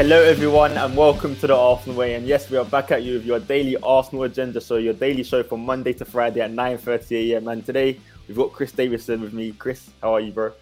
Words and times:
Hello, 0.00 0.22
everyone, 0.22 0.72
and 0.78 0.96
welcome 0.96 1.36
to 1.36 1.46
the 1.46 1.54
Arsenal 1.54 1.98
Way. 1.98 2.14
And 2.14 2.26
yes, 2.26 2.48
we 2.48 2.56
are 2.56 2.64
back 2.64 2.90
at 2.90 3.02
you 3.02 3.16
with 3.18 3.26
your 3.26 3.38
daily 3.38 3.76
Arsenal 3.82 4.22
agenda. 4.22 4.58
So, 4.58 4.78
your 4.78 4.94
daily 4.94 5.22
show 5.22 5.42
from 5.42 5.60
Monday 5.60 5.92
to 5.92 6.06
Friday 6.06 6.40
at 6.40 6.52
9:30 6.52 7.32
a.m. 7.32 7.48
And 7.48 7.66
today 7.66 8.00
we've 8.26 8.34
got 8.34 8.50
Chris 8.50 8.72
Davison 8.72 9.20
with 9.20 9.34
me. 9.34 9.52
Chris, 9.52 9.90
how 10.00 10.14
are 10.14 10.20
you, 10.20 10.32
bro? 10.32 10.52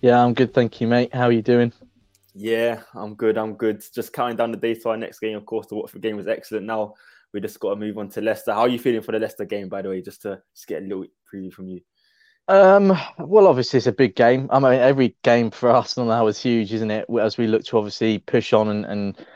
Yeah, 0.00 0.24
I'm 0.24 0.32
good, 0.32 0.54
thank 0.54 0.80
you, 0.80 0.86
mate. 0.86 1.14
How 1.14 1.24
are 1.24 1.32
you 1.32 1.42
doing? 1.42 1.70
Yeah, 2.34 2.80
I'm 2.94 3.14
good. 3.14 3.36
I'm 3.36 3.56
good. 3.56 3.84
Just 3.94 4.14
counting 4.14 4.38
down 4.38 4.52
the 4.52 4.56
days 4.56 4.82
to 4.84 4.88
our 4.88 4.96
next 4.96 5.18
game. 5.18 5.36
Of 5.36 5.44
course, 5.44 5.66
the 5.66 5.74
Watford 5.74 6.00
game 6.00 6.16
was 6.16 6.26
excellent. 6.26 6.64
Now 6.64 6.94
we 7.34 7.42
just 7.42 7.60
got 7.60 7.74
to 7.74 7.76
move 7.76 7.98
on 7.98 8.08
to 8.08 8.22
Leicester. 8.22 8.54
How 8.54 8.60
are 8.60 8.68
you 8.68 8.78
feeling 8.78 9.02
for 9.02 9.12
the 9.12 9.18
Leicester 9.18 9.44
game, 9.44 9.68
by 9.68 9.82
the 9.82 9.90
way? 9.90 10.00
Just 10.00 10.22
to 10.22 10.40
just 10.54 10.66
get 10.66 10.82
a 10.82 10.86
little 10.86 11.04
preview 11.30 11.52
from 11.52 11.68
you. 11.68 11.82
Um, 12.48 12.92
well, 13.18 13.46
obviously 13.46 13.78
it's 13.78 13.86
a 13.86 13.92
big 13.92 14.14
game. 14.16 14.48
I 14.50 14.58
mean, 14.58 14.72
every 14.74 15.16
game 15.22 15.50
for 15.50 15.70
Arsenal 15.70 16.08
now 16.08 16.26
is 16.26 16.40
huge, 16.42 16.72
isn't 16.72 16.90
it? 16.90 17.06
As 17.20 17.38
we 17.38 17.46
look 17.46 17.64
to 17.66 17.78
obviously 17.78 18.18
push 18.18 18.52
on 18.52 18.68
and, 18.68 18.84
and 18.84 19.26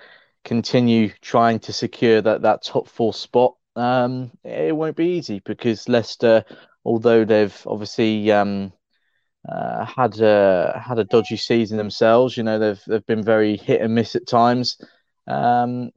continue 0.44 1.10
trying 1.20 1.58
to 1.60 1.72
secure 1.72 2.20
that 2.22 2.42
that 2.42 2.62
top 2.64 2.88
four 2.88 3.12
spot. 3.14 3.54
Um, 3.76 4.32
it 4.44 4.74
won't 4.74 4.96
be 4.96 5.08
easy 5.18 5.40
because 5.44 5.88
Leicester, 5.88 6.44
although 6.84 7.24
they've 7.24 7.62
obviously 7.66 8.30
um, 8.32 8.72
uh, 9.48 9.84
had 9.84 10.20
a 10.20 10.82
had 10.84 10.98
a 10.98 11.04
dodgy 11.04 11.36
season 11.36 11.78
themselves, 11.78 12.36
you 12.36 12.42
know 12.42 12.58
they've 12.58 12.82
they've 12.86 13.06
been 13.06 13.24
very 13.24 13.56
hit 13.56 13.80
and 13.82 13.94
miss 13.94 14.16
at 14.16 14.26
times. 14.26 14.78
Um, 15.26 15.90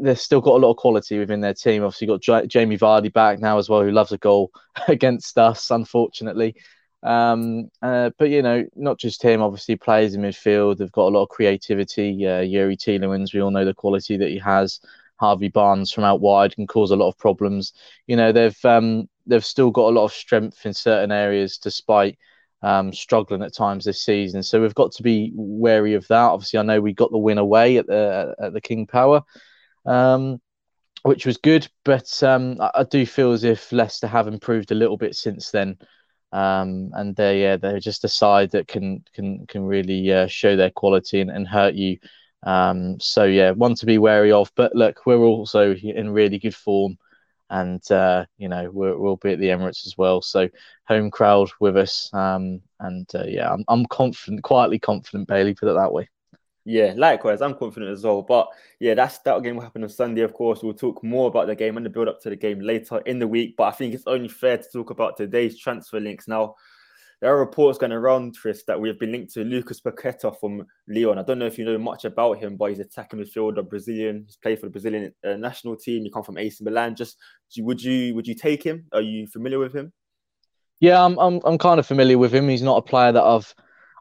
they've 0.00 0.18
still 0.18 0.40
got 0.40 0.56
a 0.56 0.62
lot 0.62 0.70
of 0.70 0.76
quality 0.76 1.18
within 1.18 1.40
their 1.40 1.54
team. 1.54 1.82
Obviously, 1.82 2.06
got 2.06 2.20
J- 2.20 2.46
Jamie 2.46 2.78
Vardy 2.78 3.12
back 3.12 3.40
now 3.40 3.58
as 3.58 3.68
well, 3.68 3.82
who 3.82 3.90
loves 3.90 4.12
a 4.12 4.18
goal 4.18 4.52
against 4.88 5.38
us, 5.38 5.70
unfortunately. 5.70 6.54
Um, 7.02 7.70
uh, 7.82 8.10
but 8.18 8.30
you 8.30 8.42
know, 8.42 8.66
not 8.76 8.98
just 8.98 9.22
him. 9.22 9.42
Obviously, 9.42 9.76
players 9.76 10.14
in 10.14 10.22
midfield. 10.22 10.78
They've 10.78 10.92
got 10.92 11.08
a 11.08 11.14
lot 11.14 11.22
of 11.22 11.28
creativity. 11.30 12.26
Uh, 12.26 12.40
Youri 12.40 12.76
Tielemans, 12.76 13.32
we 13.32 13.40
all 13.40 13.50
know 13.50 13.64
the 13.64 13.74
quality 13.74 14.16
that 14.16 14.28
he 14.28 14.38
has. 14.38 14.80
Harvey 15.16 15.48
Barnes 15.48 15.92
from 15.92 16.04
out 16.04 16.20
wide 16.20 16.54
can 16.54 16.66
cause 16.66 16.90
a 16.90 16.96
lot 16.96 17.08
of 17.08 17.18
problems. 17.18 17.74
You 18.06 18.16
know, 18.16 18.32
they've 18.32 18.64
um, 18.64 19.08
they've 19.26 19.44
still 19.44 19.70
got 19.70 19.88
a 19.88 19.96
lot 19.96 20.04
of 20.04 20.12
strength 20.12 20.64
in 20.64 20.74
certain 20.74 21.12
areas, 21.12 21.58
despite 21.58 22.18
um, 22.62 22.92
struggling 22.92 23.42
at 23.42 23.54
times 23.54 23.84
this 23.84 24.02
season. 24.02 24.42
So 24.42 24.60
we've 24.60 24.74
got 24.74 24.92
to 24.92 25.02
be 25.02 25.32
wary 25.34 25.94
of 25.94 26.06
that. 26.08 26.30
Obviously, 26.30 26.58
I 26.58 26.62
know 26.62 26.80
we 26.80 26.92
got 26.92 27.10
the 27.10 27.18
win 27.18 27.38
away 27.38 27.78
at 27.78 27.86
the 27.86 28.34
at 28.38 28.52
the 28.52 28.60
King 28.60 28.86
Power 28.86 29.22
um, 29.86 30.40
which 31.02 31.26
was 31.26 31.36
good. 31.38 31.68
But 31.84 32.22
um, 32.22 32.60
I, 32.60 32.70
I, 32.74 32.84
do 32.84 33.06
feel 33.06 33.32
as 33.32 33.44
if 33.44 33.72
Leicester 33.72 34.06
have 34.06 34.28
improved 34.28 34.70
a 34.72 34.76
little 34.76 34.96
bit 34.96 35.14
since 35.14 35.50
then, 35.50 35.78
um, 36.32 36.90
and 36.94 37.16
they 37.16 37.42
yeah, 37.42 37.56
they're 37.56 37.80
just 37.80 38.04
a 38.04 38.08
side 38.08 38.50
that 38.52 38.68
can 38.68 39.04
can 39.14 39.46
can 39.46 39.64
really 39.64 40.12
uh, 40.12 40.26
show 40.26 40.56
their 40.56 40.70
quality 40.70 41.20
and, 41.20 41.30
and 41.30 41.46
hurt 41.48 41.74
you. 41.74 41.98
Um, 42.42 42.98
so 43.00 43.24
yeah, 43.24 43.50
one 43.52 43.74
to 43.76 43.86
be 43.86 43.98
wary 43.98 44.32
of. 44.32 44.50
But 44.56 44.74
look, 44.74 45.06
we're 45.06 45.18
also 45.18 45.74
in 45.74 46.10
really 46.10 46.38
good 46.38 46.54
form. 46.54 46.98
And 47.52 47.82
uh, 47.90 48.26
you 48.38 48.48
know 48.48 48.70
we 48.70 48.92
will 48.92 49.16
be 49.16 49.32
at 49.32 49.40
the 49.40 49.48
Emirates 49.48 49.84
as 49.86 49.98
well, 49.98 50.22
so 50.22 50.48
home 50.86 51.10
crowd 51.10 51.50
with 51.58 51.76
us. 51.76 52.08
Um, 52.12 52.60
and 52.78 53.08
uh, 53.14 53.24
yeah, 53.26 53.52
I'm, 53.52 53.64
I'm 53.66 53.86
confident, 53.86 54.44
quietly 54.44 54.78
confident, 54.78 55.26
Bailey, 55.26 55.54
put 55.54 55.68
it 55.68 55.74
that 55.74 55.92
way. 55.92 56.08
Yeah, 56.64 56.92
likewise, 56.96 57.40
I'm 57.40 57.54
confident 57.54 57.90
as 57.90 58.04
well. 58.04 58.22
But 58.22 58.48
yeah, 58.80 58.94
that's 58.94 59.18
that 59.20 59.42
game 59.42 59.56
will 59.56 59.62
happen 59.62 59.82
on 59.82 59.88
Sunday. 59.88 60.20
Of 60.22 60.34
course, 60.34 60.62
we'll 60.62 60.74
talk 60.74 61.02
more 61.02 61.28
about 61.28 61.46
the 61.46 61.56
game 61.56 61.76
and 61.76 61.86
the 61.86 61.90
build 61.90 62.08
up 62.08 62.20
to 62.22 62.30
the 62.30 62.36
game 62.36 62.60
later 62.60 62.98
in 63.06 63.18
the 63.18 63.28
week. 63.28 63.54
But 63.56 63.64
I 63.64 63.70
think 63.72 63.94
it's 63.94 64.06
only 64.06 64.28
fair 64.28 64.58
to 64.58 64.68
talk 64.72 64.90
about 64.90 65.16
today's 65.16 65.58
transfer 65.58 66.00
links 66.00 66.28
now. 66.28 66.56
There 67.20 67.34
are 67.34 67.38
reports 67.38 67.78
going 67.78 67.92
around, 67.92 68.36
Chris, 68.38 68.62
that 68.66 68.80
we 68.80 68.88
have 68.88 68.98
been 68.98 69.12
linked 69.12 69.34
to 69.34 69.44
Lucas 69.44 69.78
Paqueta 69.80 70.38
from 70.40 70.66
Lyon. 70.88 71.18
I 71.18 71.22
don't 71.22 71.38
know 71.38 71.46
if 71.46 71.58
you 71.58 71.66
know 71.66 71.76
much 71.76 72.06
about 72.06 72.38
him, 72.38 72.56
but 72.56 72.70
he's 72.70 72.78
attacking 72.78 73.20
midfielder, 73.20 73.68
Brazilian. 73.68 74.24
He's 74.24 74.36
played 74.36 74.58
for 74.58 74.66
the 74.66 74.72
Brazilian 74.72 75.12
uh, 75.22 75.36
national 75.36 75.76
team. 75.76 76.04
He 76.04 76.10
come 76.10 76.22
from 76.22 76.38
AC 76.38 76.64
Milan. 76.64 76.94
Just 76.96 77.18
would 77.58 77.82
you 77.82 78.14
would 78.14 78.26
you 78.26 78.34
take 78.34 78.62
him? 78.62 78.86
Are 78.92 79.02
you 79.02 79.26
familiar 79.26 79.58
with 79.58 79.74
him? 79.74 79.92
Yeah, 80.80 81.04
I'm 81.04 81.18
I'm 81.18 81.40
I'm 81.44 81.58
kind 81.58 81.78
of 81.78 81.86
familiar 81.86 82.16
with 82.16 82.34
him. 82.34 82.48
He's 82.48 82.62
not 82.62 82.78
a 82.78 82.82
player 82.82 83.12
that 83.12 83.22
I've 83.22 83.54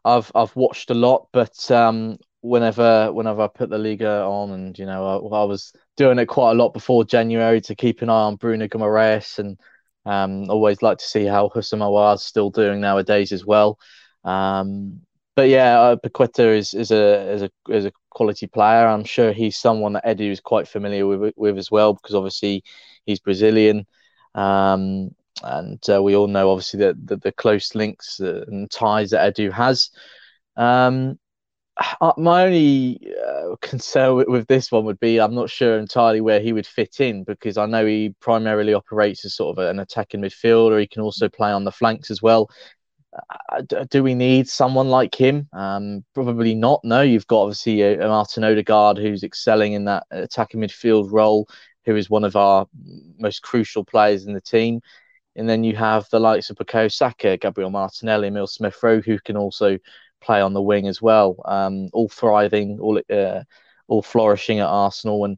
I've 0.06 0.32
I've 0.34 0.56
watched 0.56 0.90
a 0.90 0.94
lot, 0.94 1.28
but 1.34 1.70
um, 1.72 2.20
whenever 2.42 3.12
whenever 3.12 3.42
I 3.42 3.48
put 3.48 3.70
the 3.70 3.78
Liga 3.78 4.22
on, 4.24 4.52
and 4.52 4.78
you 4.78 4.86
know, 4.86 5.06
I, 5.06 5.42
I, 5.42 5.44
was 5.44 5.74
doing 5.98 6.20
it 6.20 6.28
quite 6.28 6.52
a 6.52 6.56
lot 6.56 6.74
before 6.74 7.04
January 7.04 7.62
to 7.62 7.76
keep 7.76 8.02
an 8.02 8.10
eye 8.10 8.24
on 8.24 8.36
Bruno 8.36 8.68
Guimaraes, 8.68 9.40
and 9.40 9.60
um, 10.06 10.50
always 10.50 10.82
like 10.82 10.98
to 11.00 11.06
see 11.06 11.26
how 11.26 11.50
Aouar 11.50 12.16
is 12.16 12.24
still 12.24 12.50
doing 12.50 12.82
nowadays 12.82 13.32
as 13.32 13.46
well. 13.46 13.80
Um, 14.24 15.02
but 15.36 15.50
yeah, 15.50 15.80
uh, 15.80 15.96
Paqueta 15.96 16.58
is 16.58 16.74
is 16.74 16.92
a 16.92 17.32
is 17.32 17.42
a 17.44 17.52
is 17.70 17.86
a 17.86 17.92
quality 18.10 18.48
player. 18.48 18.88
I'm 18.88 19.04
sure 19.04 19.32
he's 19.32 19.58
someone 19.58 19.94
that 19.94 20.06
Edu 20.06 20.32
is 20.32 20.42
quite 20.42 20.68
familiar 20.68 21.08
with 21.08 21.34
with 21.38 21.58
as 21.58 21.72
well 21.72 21.94
because 21.94 22.16
obviously 22.16 22.64
he's 23.06 23.20
Brazilian. 23.20 23.86
Um, 24.36 25.12
and 25.42 25.82
uh, 25.90 26.04
we 26.04 26.16
all 26.16 26.28
know 26.28 26.52
obviously 26.52 26.82
that 26.82 27.08
the, 27.08 27.18
the, 27.18 27.32
close 27.32 27.74
links 27.74 28.20
and 28.20 28.70
ties 28.70 29.12
that 29.12 29.34
Edu 29.34 29.52
has. 29.52 29.90
Um, 30.58 31.18
uh, 32.02 32.14
my 32.18 32.46
only 32.46 33.00
uh, 33.28 33.56
concern 33.62 34.16
with, 34.16 34.28
with, 34.28 34.48
this 34.48 34.72
one 34.72 34.86
would 34.86 35.00
be 35.00 35.20
I'm 35.20 35.36
not 35.36 35.50
sure 35.50 35.78
entirely 35.78 36.22
where 36.22 36.40
he 36.40 36.54
would 36.54 36.68
fit 36.68 37.00
in 37.00 37.24
because 37.24 37.58
I 37.58 37.66
know 37.66 37.86
he 37.86 38.16
primarily 38.20 38.74
operates 38.74 39.26
as 39.26 39.36
sort 39.36 39.58
of 39.58 39.66
an 39.66 39.80
attacking 39.80 40.22
midfielder. 40.22 40.80
He 40.80 40.88
can 40.88 41.02
also 41.02 41.30
play 41.30 41.52
on 41.52 41.64
the 41.64 41.72
flanks 41.72 42.12
as 42.12 42.22
well. 42.22 42.50
Uh, 43.52 43.86
do 43.90 44.04
we 44.04 44.14
need 44.14 44.48
someone 44.48 44.90
like 44.90 45.16
him? 45.16 45.48
Um, 45.54 46.06
probably 46.14 46.54
not. 46.54 46.82
No, 46.84 47.02
you've 47.02 47.28
got 47.28 47.42
obviously 47.42 47.82
a, 47.82 48.06
a 48.06 48.08
Martin 48.08 48.44
Odegaard 48.44 48.98
who's 48.98 49.24
excelling 49.24 49.74
in 49.74 49.86
that 49.86 50.04
attacking 50.12 50.62
midfield 50.62 51.12
role, 51.12 51.48
who 51.86 51.96
is 51.96 52.10
one 52.10 52.24
of 52.24 52.36
our 52.36 52.68
most 53.18 53.42
crucial 53.42 53.84
players 53.84 54.26
in 54.26 54.34
the 54.34 54.42
team. 54.42 54.82
And 55.36 55.50
then 55.50 55.64
you 55.64 55.76
have 55.76 56.08
the 56.12 56.20
likes 56.20 56.50
of 56.50 56.58
Bukayo 56.58 56.92
Saka, 56.92 57.38
Gabriel 57.38 57.70
Martinelli, 57.70 58.28
Emil 58.28 58.48
Smith 58.48 58.78
Rowe, 58.84 59.02
who 59.02 59.18
can 59.20 59.38
also 59.38 59.80
play 60.22 60.42
on 60.42 60.54
the 60.54 60.62
wing 60.62 60.88
as 60.88 61.02
well. 61.02 61.36
Um, 61.46 61.90
all 61.94 62.10
thriving, 62.10 62.80
all 62.80 63.02
uh, 63.10 63.44
all 63.88 64.02
flourishing 64.02 64.60
at 64.60 64.68
Arsenal, 64.68 65.26
and 65.26 65.38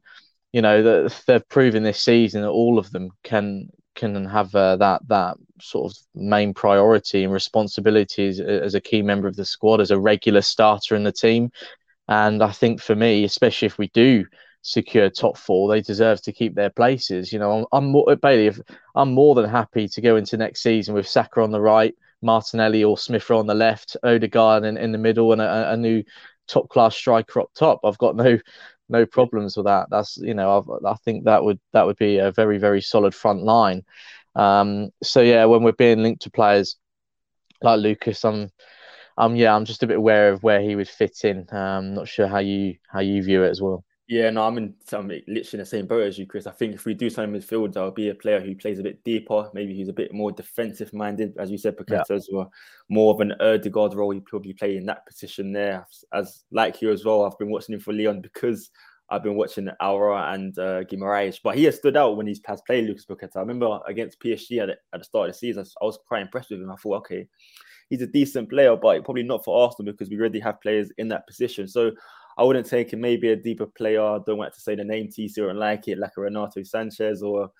you 0.52 0.62
know 0.62 0.82
the, 0.82 1.22
they've 1.26 1.48
proven 1.48 1.82
this 1.82 2.02
season 2.02 2.42
that 2.42 2.48
all 2.48 2.78
of 2.78 2.90
them 2.90 3.10
can 3.22 3.70
can 3.94 4.24
have 4.24 4.54
uh, 4.54 4.76
that 4.76 5.06
that 5.08 5.36
sort 5.60 5.92
of 5.92 5.98
main 6.14 6.54
priority 6.54 7.24
and 7.24 7.32
responsibility 7.32 8.28
as, 8.28 8.40
as, 8.40 8.74
a 8.74 8.80
key 8.80 9.02
member 9.02 9.28
of 9.28 9.36
the 9.36 9.44
squad, 9.44 9.80
as 9.80 9.90
a 9.90 9.98
regular 9.98 10.40
starter 10.40 10.96
in 10.96 11.04
the 11.04 11.12
team. 11.12 11.50
And 12.08 12.42
I 12.42 12.50
think 12.50 12.80
for 12.80 12.96
me, 12.96 13.24
especially 13.24 13.66
if 13.66 13.78
we 13.78 13.88
do 13.88 14.26
secure 14.62 15.10
top 15.10 15.36
four, 15.36 15.68
they 15.68 15.80
deserve 15.80 16.22
to 16.22 16.32
keep 16.32 16.54
their 16.54 16.70
places. 16.70 17.32
You 17.32 17.38
know, 17.38 17.60
I'm, 17.60 17.66
I'm 17.72 17.90
more, 17.90 18.16
Bailey. 18.16 18.54
I'm 18.94 19.12
more 19.12 19.34
than 19.34 19.48
happy 19.48 19.88
to 19.88 20.00
go 20.00 20.16
into 20.16 20.36
next 20.36 20.62
season 20.62 20.94
with 20.94 21.08
Saka 21.08 21.42
on 21.42 21.52
the 21.52 21.60
right, 21.60 21.94
Martinelli 22.22 22.84
or 22.84 22.96
Smith 22.98 23.30
on 23.30 23.46
the 23.46 23.54
left, 23.54 23.96
Odegaard 24.02 24.64
in, 24.64 24.76
in 24.76 24.92
the 24.92 24.98
middle, 24.98 25.32
and 25.32 25.42
a, 25.42 25.72
a 25.72 25.76
new 25.76 26.02
top 26.48 26.68
class 26.68 26.94
striker 26.94 27.40
up 27.40 27.50
top. 27.54 27.80
I've 27.84 27.98
got 27.98 28.16
no 28.16 28.38
no 28.88 29.06
problems 29.06 29.56
with 29.56 29.66
that. 29.66 29.88
That's 29.90 30.16
you 30.18 30.34
know 30.34 30.58
I've, 30.58 30.84
i 30.84 30.94
think 31.04 31.24
that 31.24 31.42
would 31.44 31.60
that 31.72 31.86
would 31.86 31.96
be 31.96 32.18
a 32.18 32.30
very 32.32 32.58
very 32.58 32.80
solid 32.80 33.14
front 33.14 33.42
line. 33.42 33.82
Um, 34.34 34.90
so 35.02 35.20
yeah, 35.20 35.44
when 35.46 35.62
we're 35.62 35.72
being 35.72 36.02
linked 36.02 36.22
to 36.22 36.30
players 36.30 36.76
like 37.62 37.80
Lucas, 37.80 38.24
I'm 38.24 38.50
um 39.18 39.36
yeah 39.36 39.54
I'm 39.54 39.64
just 39.64 39.82
a 39.82 39.86
bit 39.86 39.98
aware 39.98 40.32
of 40.32 40.42
where 40.42 40.60
he 40.60 40.76
would 40.76 40.88
fit 40.88 41.24
in. 41.24 41.46
Um, 41.54 41.94
not 41.94 42.08
sure 42.08 42.26
how 42.28 42.38
you 42.38 42.76
how 42.88 43.00
you 43.00 43.22
view 43.22 43.44
it 43.44 43.50
as 43.50 43.62
well. 43.62 43.84
Yeah, 44.12 44.28
no, 44.28 44.46
I'm 44.46 44.58
in 44.58 44.74
I'm 44.92 45.08
literally 45.08 45.48
in 45.54 45.58
the 45.60 45.64
same 45.64 45.86
boat 45.86 46.06
as 46.06 46.18
you, 46.18 46.26
Chris. 46.26 46.46
I 46.46 46.50
think 46.50 46.74
if 46.74 46.84
we 46.84 46.92
do 46.92 47.08
sign 47.08 47.32
midfield, 47.32 47.78
I'll 47.78 47.90
be 47.90 48.10
a 48.10 48.14
player 48.14 48.42
who 48.42 48.54
plays 48.54 48.78
a 48.78 48.82
bit 48.82 49.02
deeper, 49.04 49.48
maybe 49.54 49.72
he's 49.72 49.88
a 49.88 49.94
bit 49.94 50.12
more 50.12 50.30
defensive 50.30 50.92
minded, 50.92 51.34
as 51.38 51.50
you 51.50 51.56
said, 51.56 51.78
Paqueta 51.78 52.20
yeah. 52.30 52.44
More 52.90 53.14
of 53.14 53.20
an 53.20 53.32
Odegaard 53.40 53.94
role, 53.94 54.10
he 54.10 54.20
probably 54.20 54.52
play 54.52 54.76
in 54.76 54.84
that 54.84 55.06
position 55.06 55.50
there. 55.50 55.86
As 56.12 56.44
like 56.50 56.82
you 56.82 56.92
as 56.92 57.06
well, 57.06 57.24
I've 57.24 57.38
been 57.38 57.50
watching 57.50 57.72
him 57.74 57.80
for 57.80 57.94
Lyon 57.94 58.20
because 58.20 58.70
I've 59.08 59.22
been 59.22 59.34
watching 59.34 59.70
Aouar 59.80 60.34
and 60.34 60.58
uh, 60.58 60.84
Guimaraes, 60.84 61.38
but 61.42 61.56
he 61.56 61.64
has 61.64 61.76
stood 61.76 61.96
out 61.96 62.18
when 62.18 62.26
he's 62.26 62.42
has 62.44 62.60
played 62.66 62.86
Lucas 62.86 63.06
Paqueta. 63.06 63.36
I 63.36 63.40
remember 63.40 63.80
against 63.88 64.20
PSG 64.20 64.60
at 64.60 64.66
the, 64.66 64.76
at 64.92 65.00
the 65.00 65.04
start 65.04 65.30
of 65.30 65.34
the 65.34 65.38
season, 65.38 65.64
I 65.80 65.86
was 65.86 65.98
quite 66.06 66.20
impressed 66.20 66.50
with 66.50 66.60
him. 66.60 66.70
I 66.70 66.76
thought, 66.76 66.98
okay, 66.98 67.26
he's 67.88 68.02
a 68.02 68.06
decent 68.06 68.50
player, 68.50 68.76
but 68.76 69.04
probably 69.04 69.22
not 69.22 69.42
for 69.42 69.64
Arsenal 69.64 69.92
because 69.92 70.10
we 70.10 70.18
already 70.18 70.40
have 70.40 70.60
players 70.60 70.90
in 70.98 71.08
that 71.08 71.26
position. 71.26 71.66
So 71.66 71.92
I 72.38 72.44
wouldn't 72.44 72.66
take 72.66 72.96
maybe 72.96 73.30
a 73.30 73.36
deeper 73.36 73.66
player. 73.66 74.18
Don't 74.26 74.38
want 74.38 74.54
to 74.54 74.60
say 74.60 74.74
the 74.74 74.84
name 74.84 75.08
TC 75.08 75.38
or 75.38 75.54
like 75.54 75.88
it, 75.88 75.98
like 75.98 76.12
a 76.16 76.20
Renato 76.20 76.60
Sanches 76.60 77.22
or 77.22 77.50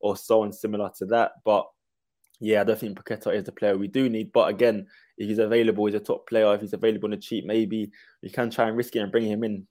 or 0.00 0.16
someone 0.16 0.52
similar 0.52 0.90
to 0.98 1.06
that. 1.06 1.32
But 1.44 1.66
yeah, 2.40 2.60
I 2.60 2.64
don't 2.64 2.78
think 2.78 2.98
Paqueta 2.98 3.34
is 3.34 3.44
the 3.44 3.52
player 3.52 3.76
we 3.76 3.88
do 3.88 4.08
need. 4.08 4.32
But 4.32 4.48
again, 4.48 4.86
if 5.16 5.28
he's 5.28 5.38
available, 5.38 5.86
he's 5.86 5.94
a 5.94 6.00
top 6.00 6.28
player. 6.28 6.52
If 6.54 6.60
he's 6.60 6.72
available 6.72 7.06
on 7.06 7.12
the 7.12 7.16
cheap, 7.16 7.46
maybe 7.46 7.90
we 8.22 8.28
can 8.28 8.50
try 8.50 8.68
and 8.68 8.76
risk 8.76 8.94
it 8.96 9.00
and 9.00 9.12
bring 9.12 9.26
him 9.26 9.44
in 9.44 9.66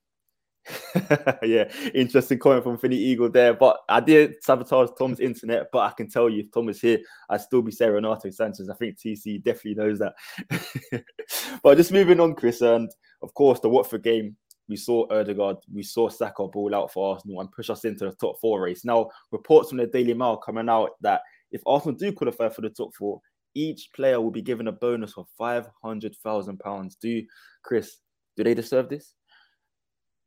yeah, 1.44 1.72
interesting 1.94 2.40
comment 2.40 2.64
from 2.64 2.78
Finny 2.78 2.96
Eagle 2.96 3.30
there. 3.30 3.54
But 3.54 3.80
I 3.90 4.00
did 4.00 4.44
sabotage 4.44 4.90
Tom's 4.98 5.20
internet, 5.20 5.68
but 5.72 5.80
I 5.80 5.92
can 5.92 6.10
tell 6.10 6.30
you, 6.30 6.44
if 6.44 6.52
Tom 6.52 6.70
is 6.70 6.82
here, 6.82 7.00
I'd 7.30 7.42
still 7.42 7.62
be 7.62 7.72
saying 7.72 7.92
Renato 7.92 8.30
Sanches. 8.30 8.70
I 8.70 8.76
think 8.76 8.98
TC 8.98 9.44
definitely 9.44 9.76
knows 9.76 10.00
that. 10.00 11.04
but 11.64 11.78
just 11.78 11.92
moving 11.92 12.20
on, 12.20 12.36
Chris, 12.36 12.62
and 12.62 12.90
of 13.22 13.34
course, 13.34 13.60
the 13.60 13.70
Watford 13.70 14.04
game, 14.04 14.36
we 14.70 14.76
saw 14.78 15.06
Odegaard, 15.12 15.58
we 15.74 15.84
saw 15.84 16.10
Saka 16.10 16.48
ball 16.48 16.74
out 16.74 16.92
for 16.92 17.14
Arsenal 17.14 17.42
and 17.42 17.52
push 17.52 17.70
us 17.70 17.86
into 17.86 18.06
the 18.06 18.14
top 18.14 18.40
four 18.40 18.62
race. 18.62 18.86
Now, 18.86 19.10
reports 19.32 19.70
from 19.70 19.80
the 19.80 19.88
Daily 19.88 20.14
Mail 20.14 20.38
coming 20.38 20.70
out 20.70 20.92
that 21.02 21.22
if 21.52 21.62
Arsenal 21.66 21.96
do 21.96 22.12
qualify 22.14 22.50
for 22.50 22.62
the 22.62 22.70
top 22.70 22.96
four, 22.96 23.20
each 23.56 23.90
player 23.94 24.20
will 24.20 24.32
be 24.32 24.42
given 24.42 24.68
a 24.68 24.72
bonus 24.72 25.14
of 25.18 25.28
£500,000. 25.40 27.00
Do, 27.00 27.24
Chris, 27.62 27.98
do 28.36 28.44
they 28.44 28.54
deserve 28.54 28.90
this? 28.90 29.14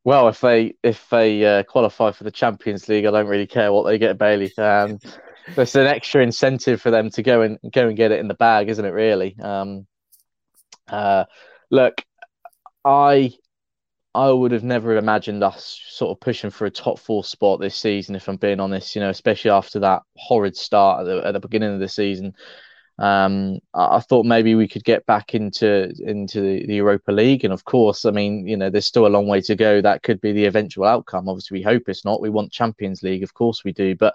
Well, 0.06 0.28
if 0.28 0.40
they 0.40 0.76
if 0.84 1.10
they 1.10 1.44
uh, 1.44 1.64
qualify 1.64 2.12
for 2.12 2.22
the 2.22 2.30
Champions 2.30 2.88
League, 2.88 3.06
I 3.06 3.10
don't 3.10 3.26
really 3.26 3.48
care 3.48 3.72
what 3.72 3.86
they 3.86 3.98
get, 3.98 4.18
Bailey. 4.18 4.56
Um, 4.56 5.00
there's 5.56 5.74
an 5.74 5.88
extra 5.88 6.22
incentive 6.22 6.80
for 6.80 6.92
them 6.92 7.10
to 7.10 7.24
go 7.24 7.42
and 7.42 7.58
go 7.72 7.88
and 7.88 7.96
get 7.96 8.12
it 8.12 8.20
in 8.20 8.28
the 8.28 8.34
bag, 8.34 8.68
isn't 8.68 8.84
it? 8.84 8.90
Really. 8.90 9.36
Um, 9.42 9.84
uh, 10.86 11.24
look, 11.72 12.04
I 12.84 13.32
I 14.14 14.30
would 14.30 14.52
have 14.52 14.62
never 14.62 14.96
imagined 14.96 15.42
us 15.42 15.82
sort 15.88 16.16
of 16.16 16.20
pushing 16.20 16.50
for 16.50 16.66
a 16.66 16.70
top 16.70 17.00
four 17.00 17.24
spot 17.24 17.58
this 17.58 17.74
season, 17.74 18.14
if 18.14 18.28
I'm 18.28 18.36
being 18.36 18.60
honest. 18.60 18.94
You 18.94 19.00
know, 19.00 19.10
especially 19.10 19.50
after 19.50 19.80
that 19.80 20.02
horrid 20.16 20.56
start 20.56 21.00
at 21.00 21.06
the, 21.06 21.26
at 21.26 21.32
the 21.32 21.40
beginning 21.40 21.74
of 21.74 21.80
the 21.80 21.88
season. 21.88 22.32
Um, 22.98 23.58
I, 23.74 23.96
I, 23.96 24.00
thought 24.00 24.24
maybe 24.24 24.54
we 24.54 24.68
could 24.68 24.84
get 24.84 25.04
back 25.04 25.34
into 25.34 25.92
into 26.00 26.40
the, 26.40 26.66
the, 26.66 26.76
Europa 26.76 27.12
League, 27.12 27.44
and 27.44 27.52
of 27.52 27.64
course, 27.64 28.06
I 28.06 28.10
mean, 28.10 28.48
you 28.48 28.56
know, 28.56 28.70
there's 28.70 28.86
still 28.86 29.06
a 29.06 29.08
long 29.08 29.26
way 29.26 29.42
to 29.42 29.54
go. 29.54 29.82
That 29.82 30.02
could 30.02 30.20
be 30.20 30.32
the 30.32 30.46
eventual 30.46 30.86
outcome. 30.86 31.28
Obviously, 31.28 31.58
we 31.58 31.62
hope 31.62 31.88
it's 31.88 32.06
not. 32.06 32.22
We 32.22 32.30
want 32.30 32.52
Champions 32.52 33.02
League, 33.02 33.22
of 33.22 33.34
course, 33.34 33.64
we 33.64 33.72
do. 33.72 33.94
But 33.96 34.14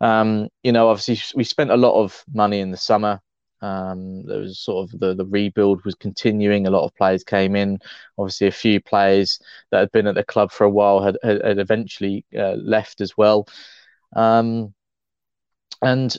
um, 0.00 0.48
you 0.64 0.72
know, 0.72 0.88
obviously, 0.88 1.20
we 1.36 1.44
spent 1.44 1.70
a 1.70 1.76
lot 1.76 2.02
of 2.02 2.24
money 2.32 2.60
in 2.60 2.72
the 2.72 2.76
summer. 2.76 3.20
Um, 3.62 4.24
there 4.26 4.40
was 4.40 4.58
sort 4.58 4.88
of 4.88 4.98
the, 4.98 5.14
the 5.14 5.26
rebuild 5.26 5.84
was 5.84 5.94
continuing. 5.94 6.66
A 6.66 6.70
lot 6.70 6.84
of 6.84 6.94
players 6.96 7.22
came 7.22 7.54
in. 7.54 7.78
Obviously, 8.18 8.48
a 8.48 8.52
few 8.52 8.80
players 8.80 9.38
that 9.70 9.80
had 9.80 9.92
been 9.92 10.06
at 10.08 10.16
the 10.16 10.24
club 10.24 10.50
for 10.50 10.64
a 10.64 10.70
while 10.70 11.00
had 11.00 11.16
had, 11.22 11.44
had 11.44 11.58
eventually 11.58 12.24
uh, 12.36 12.54
left 12.54 13.00
as 13.00 13.16
well. 13.16 13.46
Um, 14.16 14.74
and 15.82 16.16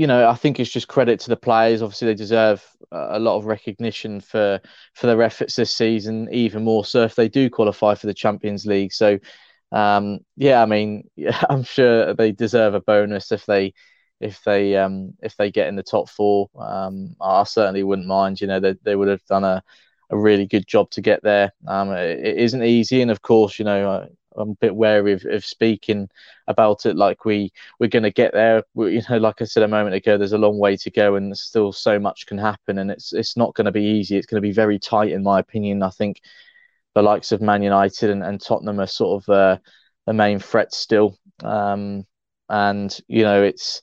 you 0.00 0.06
know, 0.06 0.30
I 0.30 0.34
think 0.34 0.58
it's 0.58 0.70
just 0.70 0.88
credit 0.88 1.20
to 1.20 1.28
the 1.28 1.36
players. 1.36 1.82
Obviously, 1.82 2.08
they 2.08 2.14
deserve 2.14 2.64
a 2.90 3.18
lot 3.18 3.36
of 3.36 3.44
recognition 3.44 4.20
for 4.22 4.58
for 4.94 5.06
their 5.06 5.22
efforts 5.22 5.56
this 5.56 5.72
season, 5.76 6.26
even 6.32 6.64
more 6.64 6.86
so 6.86 7.02
if 7.02 7.14
they 7.14 7.28
do 7.28 7.50
qualify 7.50 7.94
for 7.94 8.06
the 8.06 8.14
Champions 8.14 8.64
League. 8.64 8.94
So, 8.94 9.18
um, 9.72 10.20
yeah, 10.36 10.62
I 10.62 10.66
mean, 10.66 11.10
yeah, 11.16 11.38
I'm 11.50 11.64
sure 11.64 12.14
they 12.14 12.32
deserve 12.32 12.72
a 12.74 12.80
bonus 12.80 13.30
if 13.30 13.44
they 13.44 13.74
if 14.20 14.42
they 14.44 14.74
um, 14.76 15.12
if 15.22 15.36
they 15.36 15.50
get 15.50 15.68
in 15.68 15.76
the 15.76 15.82
top 15.82 16.08
four. 16.08 16.48
Um, 16.58 17.14
I 17.20 17.44
certainly 17.44 17.82
wouldn't 17.82 18.08
mind. 18.08 18.40
You 18.40 18.46
know, 18.46 18.60
they 18.60 18.74
they 18.82 18.96
would 18.96 19.08
have 19.08 19.24
done 19.26 19.44
a 19.44 19.62
a 20.08 20.16
really 20.18 20.46
good 20.46 20.66
job 20.66 20.90
to 20.92 21.02
get 21.02 21.22
there. 21.22 21.52
Um, 21.68 21.90
it, 21.92 22.20
it 22.26 22.36
isn't 22.38 22.64
easy, 22.64 23.02
and 23.02 23.10
of 23.10 23.20
course, 23.20 23.58
you 23.58 23.66
know, 23.66 24.08
I'm 24.36 24.50
a 24.50 24.54
bit 24.54 24.74
wary 24.74 25.12
of, 25.12 25.24
of 25.24 25.44
speaking 25.44 26.08
about 26.46 26.86
it 26.86 26.96
like 26.96 27.24
we 27.24 27.52
we're 27.78 27.88
going 27.88 28.04
to 28.04 28.10
get 28.10 28.32
there. 28.32 28.62
We, 28.74 28.94
you 28.94 29.02
know, 29.08 29.18
like 29.18 29.42
I 29.42 29.44
said 29.44 29.62
a 29.62 29.68
moment 29.68 29.94
ago, 29.94 30.16
there's 30.16 30.32
a 30.32 30.38
long 30.38 30.58
way 30.58 30.76
to 30.78 30.90
go, 30.90 31.16
and 31.16 31.36
still 31.36 31.72
so 31.72 31.98
much 31.98 32.26
can 32.26 32.38
happen, 32.38 32.78
and 32.78 32.90
it's 32.90 33.12
it's 33.12 33.36
not 33.36 33.54
going 33.54 33.66
to 33.66 33.72
be 33.72 33.84
easy. 33.84 34.16
It's 34.16 34.26
going 34.26 34.42
to 34.42 34.46
be 34.48 34.52
very 34.52 34.78
tight, 34.78 35.12
in 35.12 35.22
my 35.22 35.40
opinion. 35.40 35.82
I 35.82 35.90
think 35.90 36.20
the 36.94 37.02
likes 37.02 37.32
of 37.32 37.40
Man 37.40 37.62
United 37.62 38.10
and, 38.10 38.22
and 38.22 38.40
Tottenham 38.40 38.80
are 38.80 38.86
sort 38.86 39.22
of 39.22 39.28
uh, 39.28 39.58
the 40.06 40.12
main 40.12 40.38
threat 40.38 40.74
still, 40.74 41.18
um, 41.42 42.06
and 42.48 42.98
you 43.08 43.22
know 43.22 43.42
it's 43.42 43.82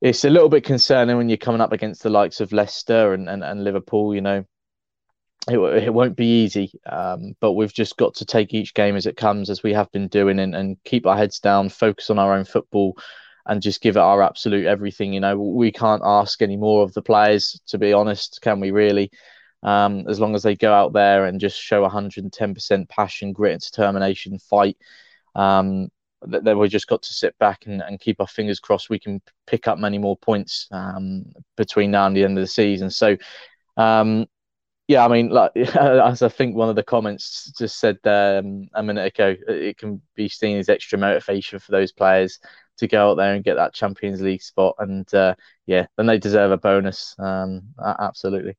it's 0.00 0.24
a 0.24 0.30
little 0.30 0.48
bit 0.48 0.64
concerning 0.64 1.16
when 1.16 1.28
you're 1.28 1.38
coming 1.38 1.60
up 1.60 1.72
against 1.72 2.02
the 2.02 2.10
likes 2.10 2.40
of 2.40 2.52
Leicester 2.52 3.14
and, 3.14 3.28
and, 3.28 3.42
and 3.42 3.64
Liverpool. 3.64 4.14
You 4.14 4.20
know, 4.20 4.44
it, 5.48 5.58
it 5.58 5.92
won't 5.92 6.16
be 6.16 6.44
easy, 6.44 6.72
um, 6.86 7.34
but 7.40 7.52
we've 7.52 7.72
just 7.72 7.96
got 7.96 8.14
to 8.14 8.24
take 8.24 8.54
each 8.54 8.74
game 8.74 8.96
as 8.96 9.06
it 9.06 9.16
comes, 9.16 9.50
as 9.50 9.62
we 9.62 9.72
have 9.72 9.90
been 9.92 10.08
doing, 10.08 10.38
and, 10.38 10.54
and 10.54 10.82
keep 10.84 11.06
our 11.06 11.16
heads 11.16 11.38
down, 11.38 11.68
focus 11.68 12.10
on 12.10 12.18
our 12.18 12.34
own 12.34 12.44
football, 12.44 12.96
and 13.46 13.60
just 13.60 13.82
give 13.82 13.96
it 13.96 14.00
our 14.00 14.22
absolute 14.22 14.66
everything. 14.66 15.12
You 15.12 15.20
know, 15.20 15.38
we 15.38 15.70
can't 15.70 16.02
ask 16.04 16.40
any 16.40 16.56
more 16.56 16.82
of 16.82 16.94
the 16.94 17.02
players, 17.02 17.60
to 17.66 17.78
be 17.78 17.92
honest, 17.92 18.40
can 18.40 18.60
we 18.60 18.70
really? 18.70 19.10
Um, 19.62 20.06
as 20.08 20.20
long 20.20 20.34
as 20.34 20.42
they 20.42 20.56
go 20.56 20.72
out 20.72 20.92
there 20.92 21.24
and 21.24 21.40
just 21.40 21.58
show 21.58 21.86
110% 21.86 22.88
passion, 22.88 23.32
grit, 23.32 23.52
and 23.52 23.62
determination, 23.62 24.38
fight, 24.38 24.76
um, 25.34 25.88
then 26.22 26.58
we've 26.58 26.70
just 26.70 26.86
got 26.86 27.02
to 27.02 27.12
sit 27.12 27.36
back 27.38 27.66
and, 27.66 27.82
and, 27.82 28.00
keep 28.00 28.20
our 28.20 28.26
fingers 28.26 28.60
crossed 28.60 28.88
we 28.88 28.98
can 28.98 29.20
pick 29.46 29.68
up 29.68 29.78
many 29.78 29.98
more 29.98 30.16
points 30.16 30.68
um, 30.70 31.24
between 31.56 31.90
now 31.90 32.06
and 32.06 32.16
the 32.16 32.24
end 32.24 32.38
of 32.38 32.42
the 32.42 32.48
season. 32.48 32.88
So, 32.88 33.16
um, 33.76 34.26
yeah, 34.86 35.04
I 35.04 35.08
mean, 35.08 35.30
like 35.30 35.52
as 35.56 36.22
I 36.22 36.28
think 36.28 36.54
one 36.56 36.68
of 36.68 36.76
the 36.76 36.82
comments 36.82 37.52
just 37.58 37.78
said 37.78 37.98
um, 38.04 38.68
a 38.74 38.82
minute 38.82 39.06
ago, 39.14 39.34
it 39.48 39.78
can 39.78 40.02
be 40.14 40.28
seen 40.28 40.58
as 40.58 40.68
extra 40.68 40.98
motivation 40.98 41.58
for 41.58 41.72
those 41.72 41.92
players 41.92 42.38
to 42.78 42.88
go 42.88 43.10
out 43.12 43.14
there 43.14 43.34
and 43.34 43.44
get 43.44 43.54
that 43.54 43.72
Champions 43.74 44.20
League 44.20 44.42
spot, 44.42 44.74
and 44.78 45.12
uh, 45.14 45.34
yeah, 45.66 45.86
then 45.96 46.06
they 46.06 46.18
deserve 46.18 46.50
a 46.50 46.58
bonus. 46.58 47.14
Um, 47.18 47.62
absolutely. 48.00 48.56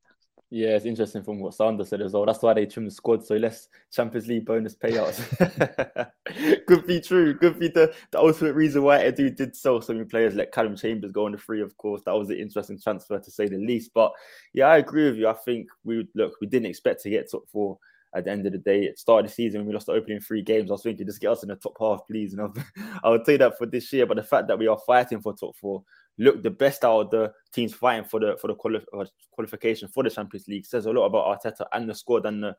Yeah, 0.52 0.76
it's 0.76 0.86
interesting 0.86 1.24
from 1.24 1.40
what 1.40 1.56
Sanders 1.56 1.90
said 1.90 2.02
as 2.02 2.14
well. 2.14 2.26
That's 2.26 2.42
why 2.44 2.54
they 2.54 2.68
trimmed 2.68 2.88
the 2.88 2.94
squad 2.94 3.26
so 3.26 3.36
less 3.36 3.68
Champions 3.92 4.28
League 4.28 4.46
bonus 4.46 4.76
payouts. 4.76 6.12
could 6.68 6.86
be 6.86 7.02
true. 7.02 7.36
Could 7.38 7.60
be 7.60 7.68
the, 7.68 7.94
the 8.12 8.20
ultimate 8.20 8.54
reason 8.54 8.84
why 8.84 9.00
Edu 9.00 9.36
did 9.36 9.56
sell 9.56 9.82
so 9.82 9.94
many 9.94 10.06
players. 10.06 10.36
Let 10.36 10.52
Callum 10.52 10.76
Chambers 10.76 11.12
go 11.12 11.26
on 11.26 11.32
the 11.32 11.38
free, 11.40 11.62
of 11.62 11.76
course. 11.78 12.04
That 12.06 12.14
was 12.14 12.30
an 12.30 12.38
interesting 12.38 12.80
transfer 12.80 13.20
to 13.20 13.32
say 13.32 13.48
the 13.48 13.58
least. 13.58 13.92
But 13.94 14.12
yeah, 14.54 14.68
I 14.68 14.78
agree 14.78 15.10
with 15.10 15.18
you. 15.18 15.28
I 15.28 15.34
think 15.34 15.68
we 15.84 16.08
look, 16.14 16.34
we 16.40 16.48
didn't 16.48 16.70
expect 16.70 17.02
to 17.04 17.10
get 17.10 17.30
top 17.30 17.50
four 17.50 17.80
at 18.16 18.26
the 18.26 18.32
end 18.32 18.46
of 18.46 18.54
the 18.54 18.60
day. 18.60 18.84
It 18.84 19.00
started 19.00 19.30
the 19.30 19.34
season 19.34 19.62
when 19.62 19.68
we 19.68 19.74
lost 19.74 19.88
the 19.88 19.94
opening 19.94 20.20
three 20.20 20.42
games. 20.42 20.70
I 20.70 20.74
was 20.74 20.84
thinking, 20.84 21.06
just 21.06 21.22
get 21.22 21.32
us 21.32 21.44
in 21.44 21.50
the 21.50 21.56
top 21.56 21.76
half, 21.80 22.02
please. 22.08 22.34
And 22.34 22.56
I 23.04 23.10
would 23.10 23.26
say 23.26 23.38
that 23.38 23.58
for 23.58 23.66
this 23.66 23.92
year. 23.92 24.06
But 24.06 24.18
the 24.18 24.24
fact 24.24 24.48
that 24.48 24.60
we 24.60 24.68
are 24.68 24.80
fighting 24.86 25.22
for 25.22 25.34
top 25.34 25.56
four, 25.58 25.84
look 26.18 26.42
the 26.42 26.50
best 26.50 26.86
out 26.86 27.02
of 27.02 27.10
the 27.12 27.32
teams 27.54 27.74
fighting 27.74 28.06
for 28.06 28.20
the 28.20 28.38
for 28.40 28.48
the 28.48 28.56
quali- 28.56 28.86
uh, 28.98 29.06
qualification 29.32 29.88
for 29.88 30.04
the 30.04 30.10
Champions 30.10 30.48
League 30.48 30.66
says 30.66 30.86
a 30.86 30.92
lot 30.92 31.06
about 31.06 31.42
Arteta 31.44 31.66
and 31.74 31.90
the 31.90 31.96
squad 31.96 32.26
and 32.26 32.44
the 32.44 32.56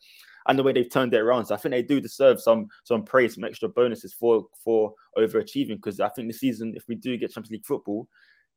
and 0.48 0.58
the 0.58 0.62
way 0.62 0.72
they've 0.72 0.90
turned 0.90 1.14
it 1.14 1.20
around. 1.20 1.46
So 1.46 1.54
I 1.54 1.58
think 1.58 1.72
they 1.72 1.82
do 1.82 2.00
deserve 2.00 2.40
some 2.40 2.66
some 2.84 3.04
praise, 3.04 3.34
some 3.34 3.44
extra 3.44 3.68
bonuses 3.68 4.12
for 4.12 4.46
for 4.62 4.92
overachieving. 5.16 5.76
Because 5.76 6.00
I 6.00 6.08
think 6.10 6.28
the 6.28 6.34
season, 6.34 6.74
if 6.76 6.84
we 6.88 6.94
do 6.94 7.16
get 7.16 7.32
Champions 7.32 7.52
League 7.52 7.66
football, 7.66 8.08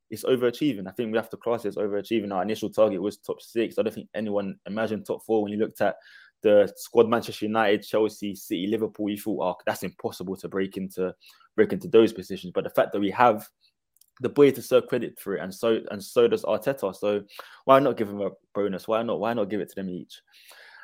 it's 0.09 0.23
overachieving. 0.23 0.87
I 0.87 0.91
think 0.91 1.11
we 1.11 1.17
have 1.17 1.29
to 1.29 1.37
class 1.37 1.65
it 1.65 1.69
as 1.69 1.75
overachieving. 1.75 2.33
Our 2.33 2.41
initial 2.41 2.69
target 2.69 3.01
was 3.01 3.17
top 3.17 3.41
six. 3.41 3.77
I 3.77 3.83
don't 3.83 3.93
think 3.93 4.09
anyone 4.13 4.55
imagined 4.65 5.05
top 5.05 5.23
four 5.25 5.43
when 5.43 5.51
you 5.51 5.59
looked 5.59 5.81
at 5.81 5.95
the 6.41 6.71
squad 6.77 7.09
Manchester 7.09 7.45
United, 7.45 7.83
Chelsea, 7.83 8.33
City, 8.33 8.67
Liverpool, 8.67 9.09
you 9.09 9.17
thought, 9.17 9.43
oh, 9.43 9.55
that's 9.65 9.83
impossible 9.83 10.35
to 10.37 10.47
break 10.47 10.77
into 10.77 11.13
break 11.55 11.73
into 11.73 11.87
those 11.87 12.13
positions. 12.13 12.51
But 12.53 12.63
the 12.63 12.69
fact 12.69 12.93
that 12.93 13.01
we 13.01 13.11
have 13.11 13.47
the 14.19 14.29
boy 14.29 14.51
to 14.51 14.61
serve 14.61 14.87
credit 14.87 15.19
for 15.19 15.35
it, 15.35 15.41
and 15.41 15.53
so 15.53 15.81
and 15.91 16.03
so 16.03 16.27
does 16.27 16.43
Arteta. 16.43 16.95
So 16.95 17.23
why 17.65 17.79
not 17.79 17.97
give 17.97 18.09
him 18.09 18.21
a 18.21 18.31
bonus? 18.53 18.87
Why 18.87 19.03
not? 19.03 19.19
Why 19.19 19.33
not 19.33 19.49
give 19.49 19.61
it 19.61 19.69
to 19.69 19.75
them 19.75 19.89
each? 19.89 20.21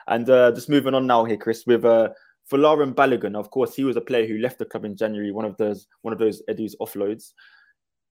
And 0.07 0.29
uh, 0.29 0.51
just 0.51 0.69
moving 0.69 0.93
on 0.93 1.07
now 1.07 1.25
here, 1.25 1.37
Chris, 1.37 1.65
with 1.65 1.83
uh, 1.83 2.09
Folarin 2.51 2.93
Balogun. 2.93 3.35
Of 3.35 3.49
course, 3.49 3.75
he 3.75 3.83
was 3.83 3.97
a 3.97 4.01
player 4.01 4.27
who 4.27 4.37
left 4.37 4.59
the 4.59 4.65
club 4.65 4.85
in 4.85 4.95
January. 4.95 5.31
One 5.31 5.45
of 5.45 5.57
those 5.57 5.87
one 6.01 6.13
of 6.13 6.19
those 6.19 6.41
Edu's 6.49 6.75
offloads. 6.81 7.33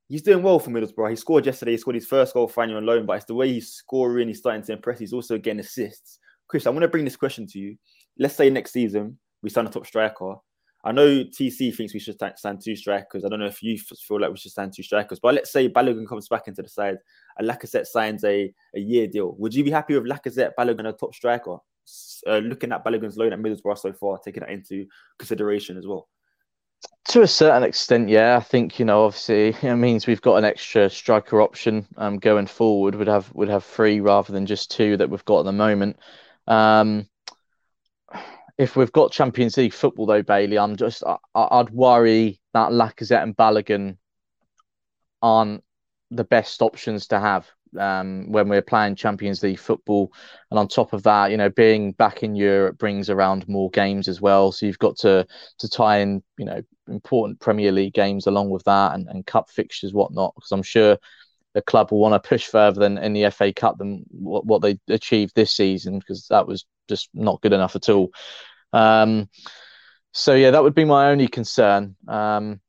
He's 0.09 0.23
doing 0.23 0.43
well 0.43 0.59
for 0.59 0.71
Middlesbrough. 0.71 1.11
He 1.11 1.17
scored 1.17 1.47
yesterday. 1.47 1.73
He 1.73 1.79
scored 1.79 1.95
his 1.95 2.07
first 2.07 2.35
goal 2.35 2.47
finally 2.47 2.77
on 2.77 2.85
loan, 2.85 3.07
but 3.07 3.15
it's 3.15 3.25
the 3.25 3.35
way 3.35 3.51
he's 3.51 3.73
scoring. 3.73 4.29
He's 4.29 4.39
starting 4.39 4.63
to 4.65 4.73
impress. 4.73 4.99
He's 4.99 5.15
also 5.15 5.39
getting 5.39 5.61
assists. 5.61 6.19
Chris, 6.47 6.67
I 6.67 6.71
want 6.71 6.83
to 6.83 6.89
bring 6.89 7.05
this 7.05 7.17
question 7.17 7.47
to 7.47 7.59
you. 7.59 7.77
Let's 8.19 8.35
say 8.35 8.51
next 8.51 8.73
season 8.73 9.19
we 9.43 9.51
sign 9.51 9.67
a 9.67 9.71
top 9.71 9.87
striker. 9.87 10.37
I 10.85 10.93
know 10.93 11.25
TC 11.25 11.75
thinks 11.75 11.95
we 11.95 12.01
should 12.01 12.21
stand 12.37 12.61
two 12.63 12.77
strikers. 12.77 13.25
I 13.25 13.29
don't 13.29 13.41
know 13.41 13.47
if 13.47 13.63
you 13.63 13.79
feel 13.79 14.21
like 14.21 14.31
we 14.31 14.37
should 14.37 14.53
stand 14.53 14.75
two 14.75 14.83
strikers, 14.83 15.19
but 15.19 15.35
let's 15.35 15.51
say 15.51 15.69
Balogun 15.69 16.07
comes 16.07 16.29
back 16.29 16.47
into 16.47 16.63
the 16.63 16.69
side 16.69 16.99
and 17.39 17.49
Lacazette 17.49 17.87
signs 17.87 18.23
a, 18.25 18.53
a 18.75 18.81
year 18.81 19.07
deal. 19.07 19.35
Would 19.39 19.55
you 19.55 19.65
be 19.65 19.71
happy 19.71 19.99
with 19.99 20.11
Lacazette, 20.11 20.53
Balogun, 20.59 20.87
a 20.87 20.93
top 20.93 21.15
striker? 21.15 21.57
Uh, 22.27 22.39
looking 22.39 22.73
at 22.73 22.85
Balogun's 22.85 23.17
loan 23.17 23.33
at 23.33 23.39
Middlesbrough 23.39 23.79
so 23.79 23.93
far, 23.95 24.19
taking 24.19 24.41
that 24.41 24.51
into 24.51 24.87
consideration 25.19 25.79
as 25.79 25.87
well. 25.87 26.09
To 27.09 27.23
a 27.23 27.27
certain 27.27 27.63
extent, 27.63 28.11
yeah. 28.11 28.37
I 28.37 28.41
think 28.41 28.79
you 28.79 28.85
know, 28.85 29.05
obviously, 29.05 29.49
it 29.69 29.77
means 29.77 30.07
we've 30.07 30.23
got 30.23 30.37
an 30.37 30.45
extra 30.45 30.91
striker 30.91 31.41
option 31.41 31.87
um, 31.97 32.19
going 32.19 32.47
forward. 32.47 32.95
We'd 32.95 33.09
have 33.09 33.33
would 33.35 33.49
have 33.49 33.65
three 33.65 34.01
rather 34.01 34.33
than 34.33 34.47
just 34.47 34.71
two 34.71 34.97
that 34.99 35.09
we've 35.09 35.25
got 35.25 35.41
at 35.41 35.45
the 35.45 35.53
moment. 35.53 35.99
Um, 36.47 37.07
if 38.59 38.77
we've 38.77 38.93
got 38.93 39.13
Champions 39.13 39.57
League 39.57 39.73
football 39.73 40.07
though, 40.07 40.23
Bailey, 40.23 40.59
I'm 40.59 40.77
just 40.77 41.03
I, 41.05 41.17
would 41.57 41.71
worry 41.71 42.41
that 42.53 42.71
Lacazette 42.71 43.23
and 43.23 43.37
Balogun 43.37 43.97
aren't 45.23 45.65
the 46.11 46.25
best 46.25 46.63
options 46.63 47.09
to 47.09 47.19
have 47.19 47.51
um, 47.79 48.31
when 48.31 48.49
we're 48.49 48.63
playing 48.63 48.95
Champions 48.95 49.43
League 49.43 49.59
football. 49.59 50.13
And 50.51 50.59
on 50.59 50.69
top 50.69 50.93
of 50.93 51.03
that, 51.03 51.31
you 51.31 51.37
know, 51.37 51.51
being 51.51 51.93
back 51.93 52.23
in 52.23 52.37
Europe 52.37 52.79
brings 52.79 53.11
around 53.11 53.49
more 53.49 53.71
games 53.71 54.07
as 54.07 54.21
well. 54.21 54.53
So 54.53 54.67
you've 54.67 54.79
got 54.79 54.97
to 54.99 55.27
to 55.59 55.69
tie 55.69 55.99
in, 55.99 56.23
you 56.39 56.45
know, 56.45 56.63
important 56.89 57.41
Premier 57.41 57.73
League 57.73 57.95
games 57.95 58.27
along 58.27 58.51
with 58.51 58.65
that 58.65 58.95
and, 58.95 59.09
and 59.09 59.27
cup 59.27 59.51
fixtures, 59.51 59.93
whatnot, 59.93 60.35
because 60.37 60.53
I'm 60.53 60.63
sure 60.63 60.97
the 61.55 61.63
club 61.63 61.91
will 61.91 62.01
want 62.01 62.21
to 62.21 62.29
push 62.29 62.47
further 62.47 62.81
than 62.81 62.99
in 62.99 63.13
the 63.13 63.31
FA 63.31 63.53
Cup 63.53 63.79
than 63.79 64.05
what, 64.11 64.45
what 64.45 64.61
they 64.61 64.79
achieved 64.89 65.35
this 65.35 65.53
season, 65.53 65.99
because 65.99 66.27
that 66.29 66.47
was 66.47 66.67
just 66.89 67.09
not 67.15 67.41
good 67.41 67.53
enough 67.53 67.77
at 67.77 67.89
all. 67.89 68.11
Um, 68.73 69.29
so 70.13 70.35
yeah, 70.35 70.51
that 70.51 70.63
would 70.63 70.75
be 70.75 70.85
my 70.85 71.11
only 71.11 71.29
concern. 71.29 71.97
Um, 72.09 72.61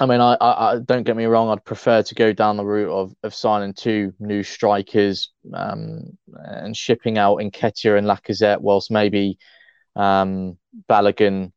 I 0.00 0.06
mean, 0.06 0.20
I, 0.20 0.36
I, 0.40 0.78
don't 0.78 1.02
get 1.02 1.16
me 1.16 1.26
wrong. 1.26 1.50
I'd 1.50 1.64
prefer 1.64 2.02
to 2.02 2.14
go 2.14 2.32
down 2.32 2.56
the 2.56 2.64
route 2.64 2.90
of, 2.90 3.12
of 3.22 3.34
signing 3.34 3.74
two 3.74 4.14
new 4.18 4.42
strikers 4.42 5.30
um, 5.52 6.16
and 6.32 6.74
shipping 6.74 7.18
out 7.18 7.38
Nketiah 7.38 7.98
and 7.98 8.06
Lacazette, 8.06 8.62
whilst 8.62 8.90
maybe 8.90 9.38
um, 9.96 10.56
Balogun 10.88 11.52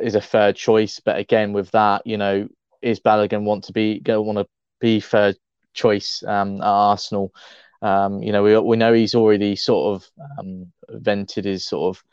is 0.00 0.14
a 0.14 0.20
third 0.20 0.54
choice. 0.54 1.00
But 1.04 1.18
again, 1.18 1.52
with 1.52 1.72
that, 1.72 2.06
you 2.06 2.18
know, 2.18 2.48
is 2.80 3.00
Balogun 3.00 3.42
want 3.42 3.64
to 3.64 3.72
be 3.72 3.98
going 3.98 4.24
want 4.24 4.38
to 4.38 4.46
be 4.80 5.00
third 5.00 5.36
choice 5.78 6.22
um, 6.26 6.60
at 6.60 6.66
Arsenal? 6.66 7.32
Um, 7.80 8.22
you 8.22 8.32
know, 8.32 8.42
we 8.42 8.58
we 8.58 8.76
know 8.76 8.92
he's 8.92 9.14
already 9.14 9.54
sort 9.56 9.94
of 9.94 10.10
um, 10.38 10.72
vented 10.90 11.44
his 11.44 11.64
sort 11.64 11.96
of 11.96 12.04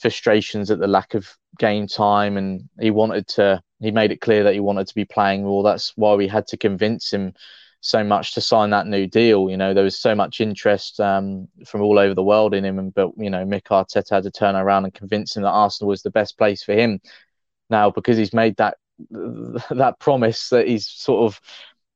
frustrations 0.00 0.70
at 0.70 0.80
the 0.80 0.86
lack 0.86 1.14
of 1.14 1.28
game 1.58 1.86
time, 1.86 2.36
and 2.36 2.68
he 2.80 2.90
wanted 2.90 3.28
to. 3.28 3.62
He 3.80 3.90
made 3.90 4.12
it 4.12 4.20
clear 4.20 4.44
that 4.44 4.54
he 4.54 4.60
wanted 4.60 4.88
to 4.88 4.94
be 4.94 5.04
playing 5.04 5.44
more. 5.44 5.62
That's 5.62 5.92
why 5.96 6.14
we 6.14 6.26
had 6.26 6.46
to 6.48 6.56
convince 6.56 7.12
him 7.12 7.34
so 7.80 8.02
much 8.02 8.32
to 8.32 8.40
sign 8.40 8.70
that 8.70 8.86
new 8.86 9.06
deal. 9.06 9.50
You 9.50 9.58
know, 9.58 9.74
there 9.74 9.84
was 9.84 10.00
so 10.00 10.14
much 10.14 10.40
interest 10.40 10.98
um, 11.00 11.48
from 11.66 11.82
all 11.82 11.98
over 11.98 12.14
the 12.14 12.22
world 12.22 12.54
in 12.54 12.64
him, 12.64 12.78
and 12.78 12.92
but 12.94 13.10
you 13.16 13.30
know, 13.30 13.44
Mick 13.44 13.64
Arteta 13.64 14.10
had 14.10 14.24
to 14.24 14.30
turn 14.30 14.56
around 14.56 14.84
and 14.84 14.94
convince 14.94 15.36
him 15.36 15.42
that 15.42 15.50
Arsenal 15.50 15.90
was 15.90 16.02
the 16.02 16.10
best 16.10 16.38
place 16.38 16.64
for 16.64 16.72
him. 16.72 17.00
Now, 17.70 17.90
because 17.90 18.16
he's 18.16 18.32
made 18.32 18.56
that 18.56 18.78
that 19.10 19.96
promise 20.00 20.48
that 20.48 20.66
he's 20.66 20.88
sort 20.88 21.26
of 21.26 21.40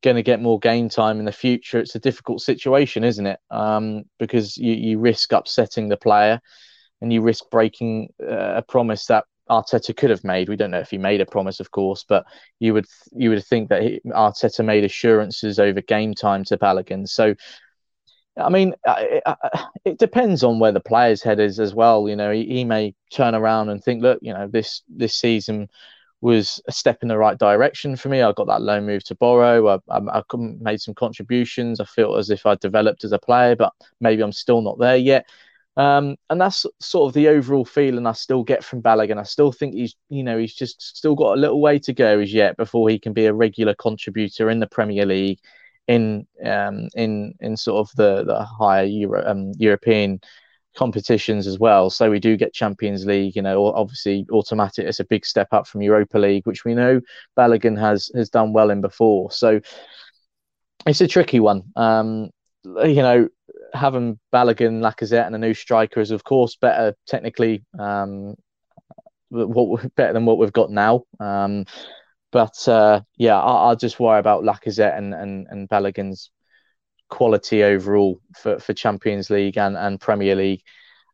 going 0.02 0.16
to 0.16 0.22
get 0.22 0.40
more 0.40 0.58
game 0.58 0.88
time 0.88 1.18
in 1.18 1.24
the 1.24 1.32
future, 1.32 1.78
it's 1.78 1.94
a 1.94 2.00
difficult 2.00 2.40
situation, 2.40 3.04
isn't 3.04 3.26
it? 3.26 3.40
Um, 3.50 4.04
because 4.18 4.56
you, 4.56 4.72
you 4.74 4.98
risk 4.98 5.32
upsetting 5.32 5.88
the 5.88 5.96
player 5.96 6.40
and 7.00 7.12
you 7.12 7.20
risk 7.20 7.44
breaking 7.50 8.12
uh, 8.22 8.56
a 8.56 8.62
promise 8.62 9.06
that 9.06 9.24
Arteta 9.50 9.96
could 9.96 10.10
have 10.10 10.24
made. 10.24 10.48
We 10.48 10.56
don't 10.56 10.70
know 10.70 10.80
if 10.80 10.90
he 10.90 10.98
made 10.98 11.20
a 11.20 11.26
promise, 11.26 11.60
of 11.60 11.70
course, 11.70 12.04
but 12.06 12.26
you 12.58 12.74
would 12.74 12.86
you 13.12 13.30
would 13.30 13.44
think 13.44 13.70
that 13.70 13.82
he, 13.82 14.00
Arteta 14.06 14.64
made 14.64 14.84
assurances 14.84 15.58
over 15.58 15.80
game 15.80 16.14
time 16.14 16.44
to 16.44 16.58
Balogun. 16.58 17.08
So, 17.08 17.34
I 18.36 18.50
mean, 18.50 18.74
it, 18.86 19.22
it, 19.84 19.98
depends 19.98 20.44
on 20.44 20.58
where 20.58 20.72
the 20.72 20.80
player's 20.80 21.22
head 21.22 21.40
is 21.40 21.58
as 21.58 21.74
well. 21.74 22.08
You 22.08 22.16
know, 22.16 22.30
he, 22.30 22.44
he 22.44 22.64
may 22.64 22.94
turn 23.10 23.34
around 23.34 23.70
and 23.70 23.82
think, 23.82 24.02
look, 24.02 24.18
you 24.22 24.34
know, 24.34 24.48
this 24.48 24.82
this 24.88 25.14
season 25.14 25.68
was 26.20 26.60
a 26.66 26.72
step 26.72 26.98
in 27.02 27.08
the 27.08 27.18
right 27.18 27.38
direction 27.38 27.96
for 27.96 28.08
me. 28.08 28.22
I 28.22 28.32
got 28.32 28.48
that 28.48 28.62
loan 28.62 28.86
move 28.86 29.04
to 29.04 29.14
Boro. 29.14 29.68
I, 29.68 29.78
I, 29.88 30.18
I 30.18 30.22
made 30.36 30.80
some 30.80 30.94
contributions. 30.94 31.80
I 31.80 31.84
feel 31.84 32.16
as 32.16 32.30
if 32.30 32.44
I 32.44 32.56
developed 32.56 33.04
as 33.04 33.12
a 33.12 33.18
player, 33.18 33.54
but 33.54 33.72
maybe 34.00 34.22
I'm 34.22 34.32
still 34.32 34.60
not 34.60 34.78
there 34.78 34.96
yet. 34.96 35.26
Um, 35.76 36.16
and 36.28 36.40
that's 36.40 36.66
sort 36.80 37.08
of 37.08 37.14
the 37.14 37.28
overall 37.28 37.64
feeling 37.64 38.04
I 38.04 38.12
still 38.12 38.42
get 38.42 38.64
from 38.64 38.82
Balogun. 38.82 39.20
I 39.20 39.22
still 39.22 39.52
think 39.52 39.74
he's, 39.74 39.94
you 40.08 40.24
know, 40.24 40.36
he's 40.36 40.54
just 40.54 40.82
still 40.82 41.14
got 41.14 41.36
a 41.36 41.40
little 41.40 41.60
way 41.60 41.78
to 41.78 41.92
go 41.92 42.18
as 42.18 42.34
yet 42.34 42.56
before 42.56 42.88
he 42.88 42.98
can 42.98 43.12
be 43.12 43.26
a 43.26 43.32
regular 43.32 43.74
contributor 43.76 44.50
in 44.50 44.58
the 44.58 44.66
Premier 44.66 45.06
League, 45.06 45.38
in 45.86 46.26
um, 46.44 46.88
in 46.96 47.32
in 47.40 47.56
sort 47.56 47.78
of 47.78 47.94
the 47.96 48.24
the 48.24 48.44
higher 48.44 48.84
Euro, 48.84 49.24
um, 49.24 49.52
European 49.56 50.20
competitions 50.76 51.46
as 51.46 51.58
well. 51.58 51.90
So 51.90 52.10
we 52.10 52.20
do 52.20 52.36
get 52.36 52.54
Champions 52.54 53.06
League, 53.06 53.36
you 53.36 53.42
know, 53.42 53.66
obviously 53.66 54.26
automatic. 54.30 54.86
It's 54.86 55.00
a 55.00 55.04
big 55.04 55.26
step 55.26 55.48
up 55.52 55.66
from 55.66 55.82
Europa 55.82 56.18
League, 56.18 56.46
which 56.46 56.64
we 56.64 56.74
know 56.74 57.00
Balogun 57.36 57.78
has 57.78 58.10
has 58.14 58.30
done 58.30 58.52
well 58.52 58.70
in 58.70 58.80
before. 58.80 59.30
So 59.30 59.60
it's 60.86 61.00
a 61.00 61.08
tricky 61.08 61.40
one. 61.40 61.62
Um, 61.76 62.30
you 62.64 63.02
know, 63.02 63.28
having 63.74 64.18
Balogun, 64.32 64.80
Lacazette, 64.80 65.26
and 65.26 65.34
a 65.34 65.38
new 65.38 65.54
striker 65.54 66.00
is, 66.00 66.10
of 66.10 66.24
course, 66.24 66.56
better 66.56 66.94
technically. 67.06 67.64
Um, 67.78 68.34
what 69.30 69.94
better 69.94 70.12
than 70.12 70.24
what 70.24 70.38
we've 70.38 70.52
got 70.52 70.70
now. 70.70 71.02
Um, 71.20 71.64
but 72.30 72.66
uh, 72.68 73.00
yeah, 73.16 73.38
I, 73.38 73.68
will 73.68 73.76
just 73.76 74.00
worry 74.00 74.18
about 74.18 74.44
Lacazette 74.44 74.96
and 74.96 75.14
and 75.14 75.46
and 75.48 75.68
Balogun's 75.68 76.30
quality 77.08 77.62
overall 77.62 78.20
for, 78.36 78.58
for 78.58 78.72
Champions 78.72 79.30
League 79.30 79.58
and, 79.58 79.76
and 79.76 80.00
Premier 80.00 80.34
League. 80.34 80.62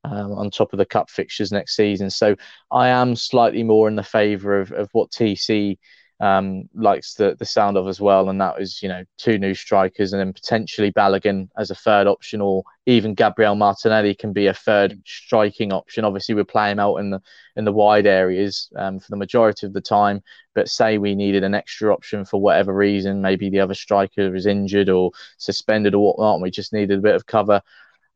Um, 0.06 0.32
on 0.32 0.50
top 0.50 0.74
of 0.74 0.78
the 0.78 0.84
cup 0.84 1.08
fixtures 1.08 1.50
next 1.50 1.76
season. 1.76 2.10
So 2.10 2.36
I 2.70 2.88
am 2.88 3.16
slightly 3.16 3.62
more 3.62 3.88
in 3.88 3.96
the 3.96 4.02
favour 4.02 4.60
of, 4.60 4.70
of 4.70 4.90
what 4.92 5.10
TC 5.10 5.78
um, 6.24 6.70
likes 6.74 7.12
the 7.14 7.36
the 7.38 7.44
sound 7.44 7.76
of 7.76 7.86
as 7.86 8.00
well, 8.00 8.30
and 8.30 8.40
that 8.40 8.58
was 8.58 8.82
you 8.82 8.88
know 8.88 9.04
two 9.18 9.38
new 9.38 9.52
strikers 9.52 10.14
and 10.14 10.20
then 10.20 10.32
potentially 10.32 10.90
Balogun 10.90 11.50
as 11.58 11.70
a 11.70 11.74
third 11.74 12.06
option, 12.06 12.40
or 12.40 12.64
even 12.86 13.12
Gabriel 13.12 13.54
Martinelli 13.56 14.14
can 14.14 14.32
be 14.32 14.46
a 14.46 14.54
third 14.54 14.98
striking 15.04 15.70
option. 15.70 16.02
Obviously, 16.02 16.34
we 16.34 16.42
play 16.42 16.70
him 16.70 16.78
out 16.78 16.96
in 16.96 17.10
the 17.10 17.20
in 17.56 17.66
the 17.66 17.72
wide 17.72 18.06
areas 18.06 18.72
um, 18.76 18.98
for 18.98 19.10
the 19.10 19.18
majority 19.18 19.66
of 19.66 19.74
the 19.74 19.82
time, 19.82 20.22
but 20.54 20.70
say 20.70 20.96
we 20.96 21.14
needed 21.14 21.44
an 21.44 21.54
extra 21.54 21.92
option 21.92 22.24
for 22.24 22.40
whatever 22.40 22.72
reason, 22.72 23.20
maybe 23.20 23.50
the 23.50 23.60
other 23.60 23.74
striker 23.74 24.34
is 24.34 24.46
injured 24.46 24.88
or 24.88 25.10
suspended 25.36 25.94
or 25.94 26.06
whatnot, 26.06 26.36
and 26.36 26.42
we 26.42 26.50
just 26.50 26.72
needed 26.72 26.98
a 26.98 27.02
bit 27.02 27.14
of 27.14 27.26
cover. 27.26 27.60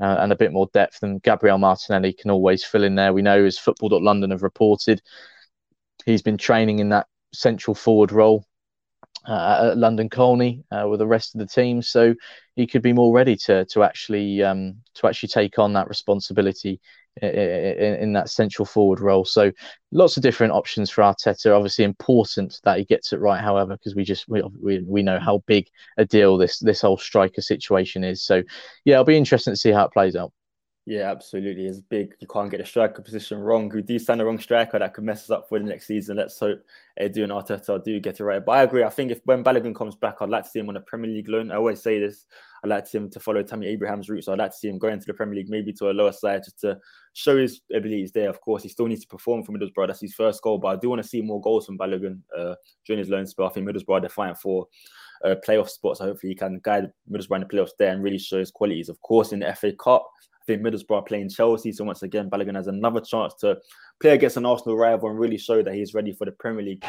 Uh, 0.00 0.18
and 0.20 0.30
a 0.30 0.36
bit 0.36 0.52
more 0.52 0.68
depth, 0.72 1.02
and 1.02 1.20
Gabriel 1.24 1.58
Martinelli 1.58 2.12
can 2.12 2.30
always 2.30 2.64
fill 2.64 2.84
in 2.84 2.94
there. 2.94 3.12
We 3.12 3.20
know 3.20 3.44
as 3.44 3.58
Football.London 3.58 4.30
have 4.30 4.44
reported, 4.44 5.02
he's 6.06 6.22
been 6.22 6.38
training 6.38 6.78
in 6.78 6.90
that 6.90 7.08
central 7.32 7.75
forward 7.75 8.12
role 8.12 8.44
uh, 9.26 9.70
at 9.70 9.78
London 9.78 10.08
Colney 10.08 10.64
uh, 10.70 10.87
with 10.88 11.00
the 11.00 11.06
rest 11.06 11.35
of 11.35 11.40
the 11.40 11.47
team, 11.47 11.82
so 11.82 12.14
he 12.56 12.66
could 12.66 12.82
be 12.82 12.92
more 12.92 13.14
ready 13.14 13.37
to 13.37 13.64
to 13.66 13.82
actually 13.82 14.42
um, 14.42 14.76
to 14.94 15.06
actually 15.06 15.28
take 15.28 15.58
on 15.58 15.73
that 15.75 15.88
responsibility 15.88 16.80
in, 17.20 17.28
in, 17.28 17.94
in, 17.94 18.12
that 18.12 18.30
central 18.30 18.64
forward 18.64 19.00
role. 19.00 19.25
So 19.25 19.50
lots 19.92 20.16
of 20.16 20.23
different 20.23 20.52
options 20.52 20.90
for 20.90 21.02
Arteta. 21.02 21.54
Obviously, 21.54 21.85
important 21.85 22.61
that 22.64 22.78
he 22.78 22.85
gets 22.85 23.12
it 23.12 23.20
right. 23.20 23.40
However, 23.40 23.76
because 23.76 23.94
we 23.94 24.04
just 24.04 24.28
we, 24.28 24.42
we, 24.61 24.80
we 24.80 25.02
know 25.02 25.18
how 25.18 25.42
big 25.47 25.66
a 25.97 26.04
deal 26.04 26.37
this 26.37 26.58
this 26.58 26.80
whole 26.80 26.99
striker 26.99 27.42
situation 27.42 28.04
is. 28.04 28.23
So 28.23 28.42
yeah, 28.85 28.94
it'll 28.94 29.04
be 29.04 29.16
interesting 29.16 29.52
to 29.52 29.56
see 29.56 29.73
how 29.73 29.85
it 29.85 29.92
plays 29.92 30.16
out. 30.16 30.32
Yeah, 30.88 31.11
absolutely. 31.11 31.66
It's 31.66 31.83
big. 31.83 32.14
You 32.18 32.26
can't 32.26 32.50
get 32.50 32.62
a 32.62 32.64
striker 32.64 33.02
position 33.02 33.40
wrong. 33.40 33.68
We 33.68 33.83
do 33.83 33.99
sign 33.99 34.16
the 34.16 34.25
wrong 34.25 34.38
striker 34.38 34.78
that 34.78 34.95
could 34.95 35.04
mess 35.04 35.25
us 35.25 35.30
up 35.30 35.47
for 35.47 35.59
the 35.59 35.66
next 35.66 35.87
season. 35.87 36.16
Let's 36.16 36.40
hope 36.40 36.62
Edu 36.99 37.25
and 37.25 37.33
Arteta 37.33 37.85
do 37.85 38.00
get 38.00 38.21
it 38.21 38.25
right. 38.25 38.42
But 38.42 38.52
I 38.52 38.62
agree. 38.62 38.83
I 38.83 38.88
think 38.88 39.11
if 39.11 39.21
when 39.26 39.45
Balogun 39.45 39.75
comes 39.75 39.97
back, 39.97 40.16
I'd 40.23 40.30
like 40.30 40.45
to 40.45 40.49
see 40.49 40.61
him 40.61 40.71
on 40.71 40.78
a 40.78 40.80
Premier 40.80 41.11
League 41.11 41.28
loan. 41.28 41.52
I 41.52 41.57
always 41.57 41.83
say 41.83 42.00
this. 42.00 42.25
I'd 42.64 42.71
like 42.71 42.85
to 42.85 42.90
see 42.90 42.97
him 42.97 43.11
to 43.11 43.21
follow 43.21 43.42
Tammy 43.42 43.66
Abraham's 43.66 44.09
route. 44.09 44.25
So 44.25 44.33
I'd 44.33 44.38
like 44.38 44.52
to 44.52 44.57
see 44.57 44.68
him 44.68 44.78
go 44.78 44.88
into 44.88 45.04
the 45.04 45.12
Premier 45.12 45.35
League, 45.35 45.50
maybe 45.50 45.75
to 45.75 45.90
a 45.90 45.92
lower 45.92 46.11
side, 46.11 46.45
just 46.45 46.59
to 46.61 46.78
show 47.12 47.37
his 47.37 47.61
abilities 47.71 48.12
there. 48.12 48.30
Of 48.30 48.40
course, 48.40 48.62
he 48.62 48.71
still 48.71 48.87
needs 48.87 49.02
to 49.02 49.09
perform 49.09 49.42
for 49.45 49.52
Middlesbrough. 49.52 49.88
That's 49.88 50.00
his 50.00 50.14
first 50.14 50.40
goal. 50.40 50.57
But 50.57 50.68
I 50.68 50.76
do 50.76 50.88
want 50.88 51.02
to 51.02 51.09
see 51.09 51.21
more 51.21 51.42
goals 51.42 51.66
from 51.66 51.76
Balogun 51.76 52.21
uh, 52.35 52.54
during 52.87 53.00
his 53.00 53.11
loan 53.11 53.26
spell. 53.26 53.49
I 53.49 53.50
think 53.50 53.68
Middlesbrough 53.68 54.07
are 54.07 54.09
fighting 54.09 54.37
for 54.37 54.66
uh, 55.23 55.35
playoff 55.47 55.68
spots. 55.68 55.99
So 55.99 56.07
hopefully 56.07 56.33
he 56.33 56.35
can 56.35 56.61
guide 56.62 56.90
Middlesbrough 57.12 57.42
in 57.42 57.47
the 57.47 57.47
playoffs 57.47 57.76
there 57.78 57.92
and 57.92 58.02
really 58.02 58.18
show 58.18 58.38
his 58.38 58.50
qualities. 58.50 58.88
Of 58.88 58.99
course, 59.02 59.33
in 59.33 59.40
the 59.40 59.54
FA 59.54 59.73
Cup, 59.73 60.09
think 60.48 60.62
Middlesbrough 60.62 61.06
playing 61.06 61.28
Chelsea. 61.28 61.72
So 61.72 61.84
once 61.84 62.02
again, 62.02 62.30
Balogun 62.30 62.56
has 62.56 62.66
another 62.66 63.00
chance 63.00 63.34
to 63.40 63.58
play 64.00 64.10
against 64.10 64.38
an 64.38 64.46
Arsenal 64.46 64.76
rival 64.76 65.10
and 65.10 65.18
really 65.18 65.38
show 65.38 65.62
that 65.62 65.74
he's 65.74 65.94
ready 65.94 66.12
for 66.12 66.24
the 66.24 66.32
Premier 66.32 66.64
League. 66.64 66.84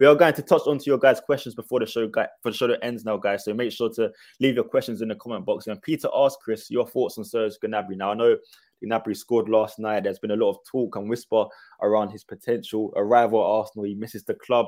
We 0.00 0.06
are 0.06 0.14
going 0.14 0.34
to 0.34 0.42
touch 0.42 0.62
onto 0.66 0.84
your 0.86 0.98
guys' 0.98 1.20
questions 1.20 1.56
before 1.56 1.80
the 1.80 1.86
show 1.86 2.08
for 2.42 2.50
the 2.50 2.56
show 2.56 2.68
that 2.68 2.84
ends 2.84 3.04
now, 3.04 3.16
guys. 3.16 3.44
So 3.44 3.54
make 3.54 3.72
sure 3.72 3.90
to 3.94 4.10
leave 4.40 4.54
your 4.54 4.64
questions 4.64 5.00
in 5.00 5.08
the 5.08 5.16
comment 5.16 5.44
box. 5.44 5.66
And 5.66 5.80
Peter 5.82 6.08
asked 6.14 6.38
Chris 6.42 6.70
your 6.70 6.86
thoughts 6.86 7.18
on 7.18 7.24
Serge 7.24 7.54
Gnabry. 7.64 7.96
Now 7.96 8.12
I 8.12 8.14
know 8.14 8.36
Gnabry 8.84 9.16
scored 9.16 9.48
last 9.48 9.80
night. 9.80 10.04
There's 10.04 10.20
been 10.20 10.30
a 10.30 10.36
lot 10.36 10.50
of 10.50 10.58
talk 10.70 10.94
and 10.96 11.08
whisper 11.08 11.46
around 11.82 12.10
his 12.10 12.22
potential 12.22 12.92
arrival 12.96 13.40
at 13.40 13.46
Arsenal. 13.46 13.86
He 13.86 13.94
misses 13.94 14.22
the 14.22 14.34
club. 14.34 14.66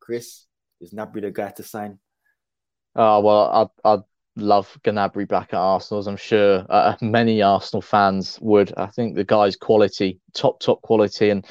Chris, 0.00 0.46
is 0.80 0.92
Gnabry 0.92 1.22
the 1.22 1.30
guy 1.30 1.50
to 1.50 1.62
sign? 1.62 1.98
Oh 2.94 3.20
well, 3.20 3.72
I'd, 3.84 3.90
I'd 3.90 4.04
love 4.36 4.78
Gnabry 4.84 5.28
back 5.28 5.52
at 5.52 5.58
Arsenal, 5.58 5.98
as 5.98 6.06
I'm 6.06 6.16
sure 6.16 6.64
uh, 6.68 6.96
many 7.00 7.42
Arsenal 7.42 7.82
fans 7.82 8.38
would. 8.40 8.72
I 8.76 8.86
think 8.86 9.14
the 9.14 9.24
guy's 9.24 9.56
quality, 9.56 10.20
top 10.34 10.60
top 10.60 10.82
quality, 10.82 11.30
and 11.30 11.46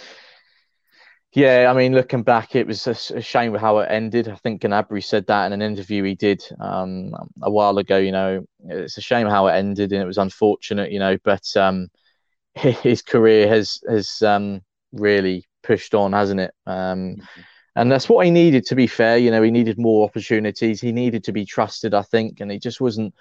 yeah, 1.36 1.68
I 1.70 1.74
mean, 1.78 1.94
looking 1.94 2.24
back, 2.24 2.56
it 2.56 2.66
was 2.66 2.88
a, 2.88 3.22
shame 3.22 3.54
how 3.56 3.80
it 3.80 3.88
ended. 3.92 4.30
I 4.30 4.36
think 4.36 4.62
Gnabry 4.62 5.04
said 5.04 5.28
that 5.28 5.46
in 5.48 5.54
an 5.54 5.62
interview 5.62 6.02
he 6.04 6.16
did 6.16 6.42
um, 6.62 7.14
a 7.42 7.52
while 7.52 7.78
ago. 7.78 7.98
You 7.98 8.14
know, 8.14 8.46
it's 8.64 8.98
a 8.98 9.02
shame 9.02 9.28
how 9.28 9.48
it 9.48 9.54
ended, 9.54 9.92
and 9.92 10.02
it 10.02 10.08
was 10.08 10.18
unfortunate. 10.18 10.92
You 10.92 11.00
know, 11.00 11.18
but 11.26 11.46
um, 11.58 11.90
his 12.56 13.02
career 13.02 13.50
has 13.50 13.82
has 13.88 14.22
um, 14.22 14.62
really 14.94 15.46
pushed 15.62 15.94
on, 15.94 16.14
hasn't 16.14 16.40
it? 16.40 16.54
Um, 16.66 17.18
mm-hmm. 17.18 17.42
And 17.76 17.92
that's 17.92 18.08
what 18.08 18.26
he 18.26 18.32
needed. 18.32 18.66
To 18.68 18.76
be 18.76 18.88
fair, 18.88 19.18
you 19.18 19.32
know, 19.32 19.42
he 19.42 19.52
needed 19.52 19.78
more 19.78 20.06
opportunities. 20.06 20.80
He 20.80 20.92
needed 20.92 21.24
to 21.26 21.34
be 21.34 21.46
trusted, 21.46 21.94
I 21.94 22.04
think, 22.04 22.40
and 22.40 22.50
he 22.50 22.58
just 22.58 22.80
wasn't 22.80 23.14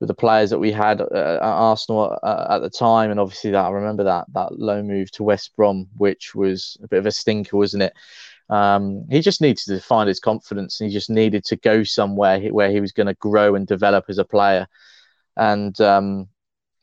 with 0.00 0.08
the 0.08 0.14
players 0.14 0.50
that 0.50 0.58
we 0.58 0.72
had 0.72 1.00
uh, 1.00 1.04
at 1.04 1.42
Arsenal 1.42 2.18
uh, 2.22 2.46
at 2.50 2.58
the 2.58 2.70
time, 2.70 3.10
and 3.10 3.20
obviously 3.20 3.50
that 3.52 3.64
I 3.64 3.70
remember 3.70 4.04
that 4.04 4.26
that 4.32 4.58
low 4.58 4.82
move 4.82 5.10
to 5.12 5.22
West 5.22 5.54
Brom, 5.56 5.88
which 5.96 6.34
was 6.34 6.76
a 6.82 6.88
bit 6.88 6.98
of 6.98 7.06
a 7.06 7.12
stinker, 7.12 7.56
wasn't 7.56 7.84
it? 7.84 7.94
Um, 8.50 9.06
he 9.10 9.20
just 9.20 9.40
needed 9.40 9.64
to 9.66 9.80
find 9.80 10.08
his 10.08 10.20
confidence, 10.20 10.80
and 10.80 10.90
he 10.90 10.94
just 10.94 11.10
needed 11.10 11.44
to 11.46 11.56
go 11.56 11.84
somewhere 11.84 12.40
where 12.50 12.70
he 12.70 12.80
was 12.80 12.92
going 12.92 13.06
to 13.06 13.14
grow 13.14 13.54
and 13.54 13.66
develop 13.66 14.06
as 14.08 14.18
a 14.18 14.24
player. 14.24 14.66
And 15.36 15.78
um, 15.80 16.28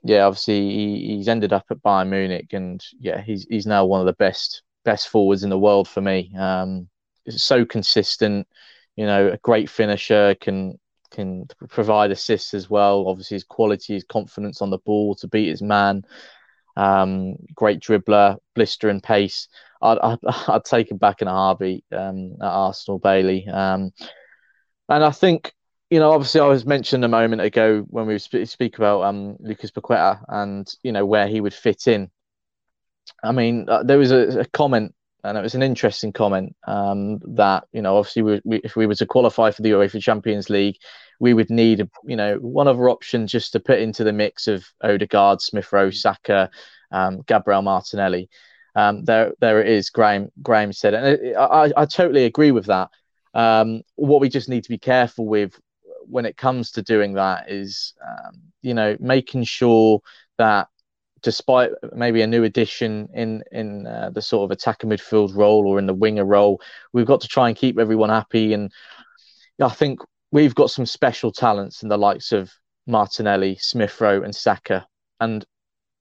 yeah, 0.03 0.25
obviously 0.25 0.69
he, 0.69 1.15
he's 1.17 1.27
ended 1.27 1.53
up 1.53 1.65
at 1.69 1.83
Bayern 1.83 2.09
Munich, 2.09 2.53
and 2.53 2.83
yeah, 2.99 3.21
he's 3.21 3.45
he's 3.49 3.65
now 3.65 3.85
one 3.85 3.99
of 3.99 4.07
the 4.07 4.13
best 4.13 4.63
best 4.83 5.09
forwards 5.09 5.43
in 5.43 5.49
the 5.49 5.59
world 5.59 5.87
for 5.87 6.01
me. 6.01 6.31
Um, 6.37 6.89
so 7.29 7.65
consistent, 7.65 8.47
you 8.95 9.05
know, 9.05 9.29
a 9.29 9.37
great 9.37 9.69
finisher, 9.69 10.35
can 10.39 10.79
can 11.11 11.45
provide 11.69 12.11
assists 12.11 12.53
as 12.53 12.69
well. 12.69 13.07
Obviously, 13.07 13.35
his 13.35 13.43
quality, 13.43 13.93
his 13.93 14.05
confidence 14.05 14.61
on 14.61 14.69
the 14.69 14.77
ball 14.79 15.13
to 15.15 15.27
beat 15.27 15.49
his 15.49 15.61
man. 15.61 16.03
Um, 16.77 17.35
great 17.53 17.81
dribbler, 17.81 18.37
blistering 18.55 19.01
pace. 19.01 19.47
I'd, 19.81 19.97
I'd, 19.99 20.19
I'd 20.47 20.65
take 20.65 20.89
him 20.89 20.97
back 20.97 21.21
in 21.21 21.27
a 21.27 21.31
heartbeat 21.31 21.83
um, 21.91 22.33
at 22.41 22.47
Arsenal, 22.47 22.99
Bailey. 22.99 23.47
Um, 23.47 23.91
and 24.89 25.03
I 25.03 25.11
think, 25.11 25.53
you 25.89 25.99
know, 25.99 26.11
obviously, 26.11 26.41
I 26.41 26.47
was 26.47 26.65
mentioned 26.65 27.03
a 27.03 27.09
moment 27.09 27.41
ago 27.41 27.85
when 27.89 28.07
we 28.07 28.17
sp- 28.19 28.45
speak 28.45 28.77
about 28.77 29.03
um, 29.03 29.37
Lucas 29.39 29.71
Paqueta 29.71 30.23
and 30.27 30.67
you 30.83 30.91
know 30.91 31.05
where 31.05 31.27
he 31.27 31.41
would 31.41 31.53
fit 31.53 31.87
in. 31.87 32.09
I 33.23 33.31
mean, 33.31 33.67
uh, 33.69 33.83
there 33.83 33.97
was 33.97 34.11
a, 34.11 34.41
a 34.41 34.45
comment 34.45 34.93
and 35.23 35.37
it 35.37 35.41
was 35.41 35.55
an 35.55 35.63
interesting 35.63 36.11
comment 36.11 36.55
um, 36.67 37.19
that 37.35 37.65
you 37.71 37.81
know 37.81 37.97
obviously 37.97 38.21
we, 38.21 38.41
we, 38.43 38.57
if 38.63 38.75
we 38.75 38.87
were 38.87 38.95
to 38.95 39.05
qualify 39.05 39.51
for 39.51 39.61
the 39.61 39.71
UEFA 39.71 40.01
Champions 40.01 40.49
League, 40.49 40.77
we 41.19 41.33
would 41.33 41.49
need 41.49 41.87
you 42.05 42.15
know 42.15 42.37
one 42.37 42.67
other 42.67 42.89
option 42.89 43.27
just 43.27 43.53
to 43.53 43.59
put 43.59 43.79
into 43.79 44.03
the 44.03 44.13
mix 44.13 44.47
of 44.47 44.65
Odegaard, 44.83 45.41
Smith 45.41 45.71
Rowe, 45.71 45.91
Saka, 45.91 46.49
um, 46.91 47.21
Gabriel 47.27 47.61
Martinelli. 47.61 48.29
Um, 48.75 49.03
there 49.03 49.33
there 49.39 49.61
it 49.61 49.69
is. 49.69 49.89
Graham 49.89 50.31
Graham 50.41 50.73
said, 50.73 50.93
and 50.93 51.37
I, 51.37 51.71
I 51.75 51.85
totally 51.85 52.25
agree 52.25 52.51
with 52.51 52.65
that. 52.67 52.89
Um, 53.33 53.81
what 53.95 54.21
we 54.21 54.29
just 54.29 54.49
need 54.49 54.63
to 54.63 54.69
be 54.69 54.77
careful 54.77 55.25
with 55.25 55.59
when 56.07 56.25
it 56.25 56.35
comes 56.35 56.71
to 56.71 56.81
doing 56.81 57.13
that 57.13 57.49
is 57.49 57.93
um, 58.05 58.41
you 58.61 58.73
know 58.73 58.97
making 58.99 59.43
sure 59.43 60.01
that 60.37 60.67
despite 61.23 61.71
maybe 61.93 62.21
a 62.21 62.27
new 62.27 62.43
addition 62.43 63.07
in 63.13 63.43
in 63.51 63.87
uh, 63.87 64.09
the 64.13 64.21
sort 64.21 64.45
of 64.45 64.51
attacker 64.51 64.87
midfield 64.87 65.35
role 65.35 65.67
or 65.67 65.79
in 65.79 65.85
the 65.85 65.93
winger 65.93 66.25
role, 66.25 66.61
we've 66.93 67.05
got 67.05 67.21
to 67.21 67.27
try 67.27 67.47
and 67.47 67.57
keep 67.57 67.79
everyone 67.79 68.09
happy. 68.09 68.53
And 68.53 68.71
I 69.61 69.69
think 69.69 69.99
we've 70.31 70.55
got 70.55 70.71
some 70.71 70.85
special 70.85 71.31
talents 71.31 71.83
in 71.83 71.89
the 71.89 71.97
likes 71.97 72.31
of 72.31 72.51
Martinelli, 72.87 73.57
Smith 73.59 73.99
Rowe, 74.01 74.23
and 74.23 74.35
Saka. 74.35 74.85
And 75.19 75.45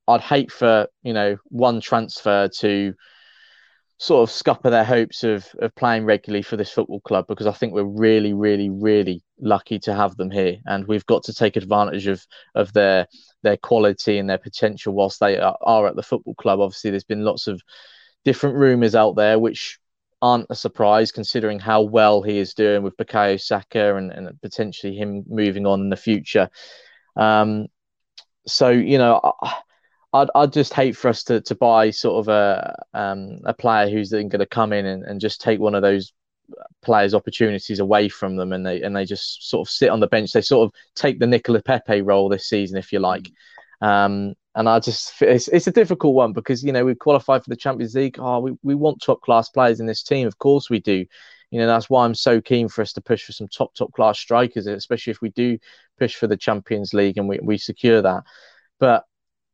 I'd 0.09 0.21
hate 0.21 0.51
for 0.51 0.89
you 1.03 1.13
know 1.13 1.37
one 1.45 1.81
transfer 1.81 2.49
to 2.59 2.95
sort 3.99 4.27
of 4.27 4.33
scupper 4.33 4.71
their 4.71 4.85
hopes 4.85 5.25
of 5.25 5.47
of 5.59 5.75
playing 5.75 6.05
regularly 6.05 6.43
for 6.43 6.57
this 6.57 6.71
football 6.71 7.01
club 7.01 7.27
because 7.29 7.47
I 7.47 7.53
think 7.53 7.75
we're 7.75 7.85
really, 7.85 8.33
really, 8.33 8.71
really 8.71 9.23
lucky 9.41 9.79
to 9.81 9.95
have 9.95 10.17
them 10.17 10.31
here, 10.31 10.59
and 10.67 10.87
we've 10.87 11.07
got 11.07 11.23
to 11.25 11.35
take 11.35 11.57
advantage 11.57 12.07
of 12.07 12.25
of 12.55 12.73
their 12.73 13.07
their 13.43 13.57
quality 13.57 14.19
and 14.19 14.29
their 14.29 14.39
potential 14.39 14.95
whilst 14.95 15.21
they 15.21 15.39
are, 15.39 15.57
are 15.63 15.87
at 15.87 15.97
the 15.97 16.03
football 16.03 16.35
club. 16.35 16.61
Obviously, 16.61 16.91
there's 16.91 17.05
been 17.05 17.25
lots 17.25 17.47
of 17.47 17.63
different 18.25 18.57
rumours 18.57 18.95
out 18.95 19.17
there 19.17 19.39
which 19.39 19.79
aren't 20.23 20.47
a 20.51 20.55
surprise 20.55 21.11
considering 21.13 21.59
how 21.59 21.81
well 21.81 22.23
he 22.23 22.39
is 22.39 22.53
doing 22.53 22.83
with 22.83 22.97
Bukayo 22.97 23.41
Saka 23.41 23.97
and, 23.97 24.13
and 24.13 24.41
potentially 24.43 24.95
him 24.95 25.25
moving 25.27 25.67
on 25.67 25.81
in 25.81 25.89
the 25.89 25.97
future. 25.97 26.51
Um, 27.17 27.67
so 28.47 28.71
you 28.71 28.99
know. 28.99 29.21
I, 29.43 29.55
I'd, 30.13 30.29
I'd 30.35 30.53
just 30.53 30.75
hate 30.75 30.97
for 30.97 31.09
us 31.09 31.23
to, 31.25 31.41
to 31.43 31.55
buy 31.55 31.91
sort 31.91 32.19
of 32.19 32.29
a 32.29 32.83
um, 32.95 33.39
a 33.45 33.55
player 33.55 33.89
who's 33.89 34.11
then 34.11 34.29
going 34.29 34.41
to 34.41 34.47
come 34.47 34.73
in 34.73 34.85
and, 34.85 35.05
and 35.05 35.21
just 35.21 35.41
take 35.41 35.61
one 35.61 35.77
of 35.77 35.83
those 35.83 36.13
players' 36.83 37.15
opportunities 37.15 37.79
away 37.79 38.09
from 38.09 38.37
them, 38.37 38.53
and 38.53 38.67
they 38.67 38.83
and 38.83 38.95
they 38.95 39.05
just 39.05 39.49
sort 39.49 39.67
of 39.67 39.71
sit 39.71 39.91
on 39.91 40.01
the 40.01 40.07
bench. 40.07 40.33
They 40.33 40.43
sort 40.43 40.67
of 40.67 40.75
take 40.95 41.19
the 41.19 41.27
Nicola 41.27 41.63
Pepe 41.63 42.03
role 42.03 42.29
this 42.29 42.49
season, 42.49 42.77
if 42.79 42.93
you 42.93 42.99
like. 42.99 43.31
Um, 43.81 44.35
and 44.55 44.69
I 44.69 44.81
just 44.81 45.13
it's, 45.23 45.49
it's 45.49 45.67
a 45.67 45.73
difficult 45.73 46.15
one 46.15 46.33
because 46.33 46.63
you 46.63 46.73
know 46.73 46.85
we 46.85 46.95
qualified 46.95 47.45
for 47.45 47.51
the 47.51 47.57
Champions 47.57 47.95
League. 47.95 48.17
Oh, 48.19 48.41
we, 48.41 48.53
we 48.63 48.75
want 48.75 49.01
top 49.01 49.21
class 49.23 49.49
players 49.49 49.81
in 49.81 49.87
this 49.87 50.03
team, 50.03 50.27
of 50.27 50.39
course 50.39 50.69
we 50.69 50.81
do. 50.81 51.05
You 51.51 51.61
know 51.61 51.67
that's 51.67 51.91
why 51.91 52.05
I'm 52.05 52.15
so 52.15 52.41
keen 52.41 52.69
for 52.69 52.83
us 52.83 52.93
to 52.95 53.01
push 53.01 53.25
for 53.25 53.33
some 53.33 53.49
top 53.49 53.75
top 53.75 53.93
class 53.93 54.19
strikers, 54.19 54.67
especially 54.67 55.13
if 55.13 55.21
we 55.21 55.31
do 55.31 55.59
push 55.99 56.15
for 56.17 56.27
the 56.27 56.37
Champions 56.37 56.95
League 56.95 57.19
and 57.19 57.29
we, 57.29 57.39
we 57.43 57.59
secure 57.59 58.03
that. 58.03 58.25
But 58.79 59.05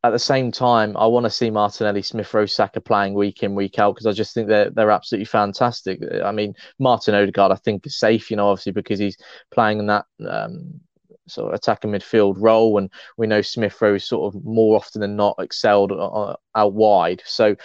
at 0.07 0.11
the 0.11 0.19
same 0.19 0.51
time, 0.51 0.95
I 0.97 1.05
want 1.05 1.25
to 1.25 1.29
see 1.29 1.49
Martinelli, 1.49 2.01
Smith 2.01 2.33
Rowe, 2.33 2.45
Saka 2.45 2.81
playing 2.81 3.13
week 3.13 3.43
in, 3.43 3.55
week 3.55 3.77
out 3.77 3.93
because 3.93 4.07
I 4.07 4.11
just 4.11 4.33
think 4.33 4.47
they're 4.47 4.69
they're 4.69 4.91
absolutely 4.91 5.25
fantastic. 5.25 5.99
I 6.23 6.31
mean, 6.31 6.55
Martin 6.79 7.13
Odegaard, 7.13 7.51
I 7.51 7.55
think, 7.55 7.85
is 7.85 7.99
safe, 7.99 8.31
you 8.31 8.37
know, 8.37 8.49
obviously 8.49 8.71
because 8.71 8.99
he's 8.99 9.17
playing 9.51 9.79
in 9.79 9.87
that 9.87 10.05
um, 10.27 10.79
sort 11.27 11.49
of 11.49 11.55
attacking 11.55 11.91
midfield 11.91 12.35
role, 12.37 12.77
and 12.77 12.91
we 13.17 13.27
know 13.27 13.41
Smith 13.41 13.81
Rowe 13.81 13.97
sort 13.97 14.33
of 14.33 14.43
more 14.43 14.75
often 14.75 15.01
than 15.01 15.15
not 15.15 15.35
excelled 15.39 15.91
out 15.91 16.73
wide. 16.73 17.21
So, 17.25 17.55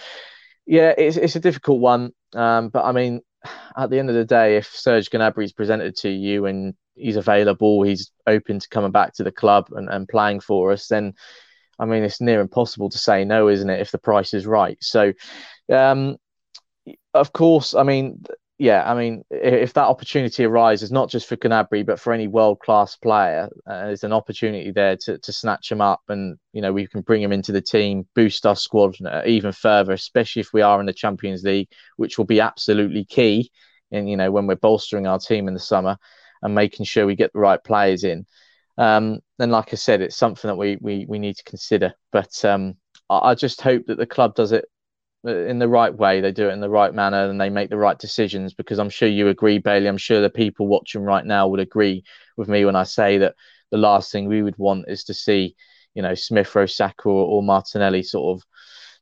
yeah, 0.67 0.95
it's 0.99 1.17
it's 1.17 1.37
a 1.37 1.41
difficult 1.41 1.81
one, 1.81 2.13
um, 2.35 2.69
but 2.69 2.85
I 2.85 2.93
mean, 2.93 3.21
at 3.77 3.91
the 3.91 3.99
end 3.99 4.11
of 4.11 4.17
the 4.17 4.25
day, 4.25 4.57
if 4.57 4.67
Serge 4.67 5.11
Gnabry 5.11 5.45
is 5.45 5.53
presented 5.53 5.97
to 5.99 6.09
you 6.11 6.47
and 6.47 6.75
he's 6.95 7.17
available, 7.17 7.83
he's 7.83 8.11
open 8.27 8.59
to 8.59 8.69
coming 8.69 8.91
back 8.91 9.15
to 9.15 9.25
the 9.25 9.33
club 9.33 9.69
and, 9.73 9.89
and 9.89 10.09
playing 10.09 10.41
for 10.41 10.73
us, 10.73 10.89
then 10.89 11.15
I 11.79 11.85
mean, 11.85 12.03
it's 12.03 12.21
near 12.21 12.41
impossible 12.41 12.91
to 12.91 12.99
say 12.99 13.25
no, 13.25 13.49
isn't 13.49 13.71
it, 13.71 13.81
if 13.81 13.91
the 13.91 13.99
price 13.99 14.35
is 14.35 14.47
right? 14.47 14.79
So, 14.81 15.13
um, 15.73 16.17
of 17.15 17.33
course, 17.33 17.75
I 17.75 17.83
mean, 17.83 18.23
yeah, 18.59 18.89
I 18.89 18.95
mean, 18.95 19.25
if 19.31 19.73
that 19.73 19.87
opportunity 19.87 20.45
arises, 20.45 20.93
not 20.93 21.11
just 21.11 21.29
for 21.29 21.37
Gnabry, 21.37 21.85
but 21.85 21.99
for 21.99 22.13
any 22.13 22.29
world 22.29 22.61
class 22.61 22.95
player, 22.95 23.49
uh, 23.67 23.87
there's 23.87 24.05
an 24.05 24.13
opportunity 24.13 24.71
there 24.71 24.97
to, 24.99 25.19
to 25.19 25.33
snatch 25.33 25.73
him 25.73 25.81
up 25.81 26.03
and, 26.09 26.39
you 26.53 26.63
know, 26.63 26.73
we 26.73 26.87
can 26.87 27.01
bring 27.01 27.23
him 27.23 27.33
into 27.33 27.51
the 27.51 27.61
team, 27.61 28.07
boost 28.15 28.47
our 28.47 28.55
squad 28.55 28.95
uh, 29.05 29.23
even 29.27 29.51
further, 29.51 29.93
especially 29.93 30.41
if 30.41 30.53
we 30.53 30.63
are 30.63 30.79
in 30.79 30.87
the 30.87 30.93
Champions 30.93 31.43
League, 31.43 31.69
which 31.97 32.19
will 32.19 32.25
be 32.25 32.41
absolutely 32.41 33.05
key. 33.05 33.51
And, 33.91 34.09
you 34.09 34.17
know, 34.17 34.31
when 34.31 34.47
we're 34.47 34.55
bolstering 34.55 35.07
our 35.07 35.19
team 35.19 35.49
in 35.49 35.55
the 35.55 35.61
summer 35.61 35.97
and 36.41 36.55
making 36.55 36.87
sure 36.87 37.05
we 37.05 37.17
get 37.17 37.33
the 37.33 37.41
right 37.41 37.63
players 37.63 38.05
in. 38.05 38.27
Um, 38.79 39.21
and 39.39 39.53
like 39.53 39.73
I 39.73 39.77
said, 39.77 40.01
it's 40.01 40.17
something 40.17 40.49
that 40.49 40.57
we 40.57 40.79
we, 40.81 41.07
we 41.09 41.19
need 41.19 41.37
to 41.37 41.45
consider. 41.45 41.95
But 42.11 42.45
um, 42.45 42.77
I, 43.11 43.31
I, 43.31 43.35
just 43.35 43.61
hope 43.61 43.87
that 43.87 43.99
the 43.99 44.07
club 44.07 44.35
does 44.35 44.53
it 44.53 44.65
uh, 45.27 45.45
in 45.45 45.59
the 45.59 45.69
right 45.69 45.95
way. 45.95 46.21
They 46.21 46.33
do 46.33 46.49
it 46.49 46.53
in 46.53 46.61
the 46.61 46.71
right 46.71 46.95
manner, 46.95 47.29
and 47.29 47.41
they 47.41 47.51
make 47.51 47.71
the 47.71 47.77
right 47.77 47.99
decisions. 47.99 48.55
Because 48.55 48.79
I'm 48.79 48.91
sure 48.91 49.09
you 49.09 49.29
agree, 49.29 49.59
Bailey. 49.59 49.89
I'm 49.89 49.99
sure 49.99 50.21
the 50.21 50.31
people 50.31 50.67
watching 50.69 51.03
right 51.03 51.25
now 51.25 51.49
would 51.49 51.61
agree 51.61 52.05
with 52.37 52.49
me 52.49 52.65
when 52.65 52.77
I 52.77 52.85
say 52.85 53.19
that 53.19 53.35
the 53.71 53.79
last 53.79 54.13
thing 54.13 54.27
we 54.27 54.43
would 54.43 54.59
want 54.59 54.87
is 54.89 55.05
to 55.05 55.15
see, 55.15 55.55
you 55.95 56.03
know, 56.03 56.15
Smith, 56.15 56.55
Rowe, 56.55 56.67
Saka, 56.67 57.09
or, 57.09 57.27
or 57.27 57.43
Martinelli 57.43 58.03
sort 58.03 58.39
of 58.39 58.45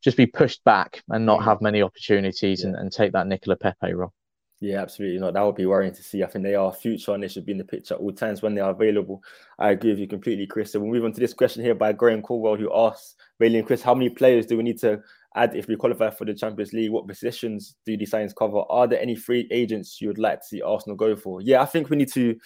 just 0.03 0.17
be 0.17 0.27
pushed 0.27 0.65
back 0.65 1.03
and 1.09 1.27
not 1.27 1.45
have 1.45 1.61
many 1.61 1.83
opportunities 1.83 2.63
yeah. 2.63 2.69
and, 2.69 2.77
and 2.77 2.93
take 2.93 3.13
that 3.13 3.27
Nicola 3.27 3.57
Pepe 3.57 3.93
role. 3.93 4.13
Yeah, 4.61 4.83
absolutely. 4.83 5.19
No, 5.19 5.31
that 5.33 5.41
would 5.41 5.55
be 5.55 5.65
worrying 5.65 5.95
to 5.95 6.03
see. 6.03 6.23
I 6.23 6.27
think 6.27 6.45
they 6.45 6.55
are 6.55 6.71
future 6.71 7.13
and 7.15 7.23
they 7.23 7.29
should 7.29 7.47
be 7.47 7.53
in 7.53 7.59
the 7.59 7.65
picture 7.65 7.95
at 7.95 8.01
all 8.01 8.13
times 8.13 8.43
when 8.43 8.55
they 8.55 8.61
are 8.61 8.73
available. 8.73 9.23
I 9.59 9.71
agree 9.71 9.91
with 9.91 9.99
you 9.99 10.07
completely, 10.07 10.47
Chris. 10.47 10.73
So 10.73 10.81
we'll 10.81 10.93
move 10.93 11.05
on 11.05 11.13
to 11.13 11.21
this 11.21 11.33
question 11.33 11.65
here 11.65 11.75
by 11.75 11.95
Graham 11.95 12.21
Caldwell, 12.21 12.57
who 12.57 12.71
asks 12.75 13.17
Bailey 13.39 13.59
and 13.59 13.67
Chris, 13.67 13.81
how 13.81 13.95
many 13.95 14.11
players 14.11 14.45
do 14.45 14.59
we 14.59 14.63
need 14.63 14.79
to 14.81 15.01
add 15.35 15.57
if 15.57 15.67
we 15.67 15.77
qualify 15.77 16.11
for 16.11 16.27
the 16.27 16.35
Champions 16.35 16.75
League? 16.75 16.91
What 16.91 17.09
positions 17.09 17.77
do 17.87 17.97
these 17.97 18.11
signs 18.11 18.35
cover? 18.35 18.63
Are 18.69 18.87
there 18.87 19.01
any 19.01 19.17
free 19.17 19.49
agents 19.51 19.99
you 19.99 20.09
would 20.09 20.19
like 20.19 20.41
to 20.41 20.47
see 20.47 20.61
Arsenal 20.61 20.97
go 20.97 21.17
for? 21.17 21.41
Yeah, 21.41 21.63
I 21.63 21.67
think 21.67 21.89
we 21.89 21.97
need 21.97 22.13
to 22.13 22.37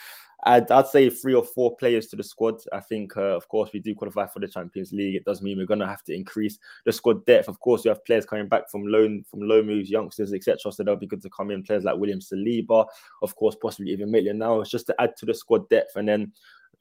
I'd, 0.46 0.70
I'd 0.70 0.86
say 0.86 1.08
three 1.08 1.34
or 1.34 1.42
four 1.42 1.74
players 1.76 2.06
to 2.08 2.16
the 2.16 2.22
squad. 2.22 2.60
I 2.72 2.80
think, 2.80 3.16
uh, 3.16 3.36
of 3.36 3.48
course, 3.48 3.70
we 3.72 3.80
do 3.80 3.94
qualify 3.94 4.26
for 4.26 4.40
the 4.40 4.48
Champions 4.48 4.92
League. 4.92 5.14
It 5.14 5.24
does 5.24 5.40
mean 5.40 5.56
we're 5.56 5.66
going 5.66 5.80
to 5.80 5.86
have 5.86 6.04
to 6.04 6.14
increase 6.14 6.58
the 6.84 6.92
squad 6.92 7.24
depth. 7.24 7.48
Of 7.48 7.60
course, 7.60 7.84
we 7.84 7.88
have 7.88 8.04
players 8.04 8.26
coming 8.26 8.48
back 8.48 8.70
from 8.70 8.86
loan, 8.86 9.24
from 9.30 9.40
low 9.40 9.62
moves, 9.62 9.90
youngsters, 9.90 10.34
etc. 10.34 10.70
So 10.70 10.82
they'll 10.82 10.96
be 10.96 11.06
good 11.06 11.22
to 11.22 11.30
come 11.30 11.50
in. 11.50 11.62
Players 11.62 11.84
like 11.84 11.96
William 11.96 12.20
Saliba, 12.20 12.86
of 13.22 13.34
course, 13.36 13.56
possibly 13.60 13.92
even 13.92 14.10
Maitland 14.10 14.38
now. 14.38 14.62
Just 14.64 14.86
to 14.88 15.00
add 15.00 15.16
to 15.16 15.26
the 15.26 15.34
squad 15.34 15.68
depth, 15.70 15.96
and 15.96 16.08
then 16.08 16.32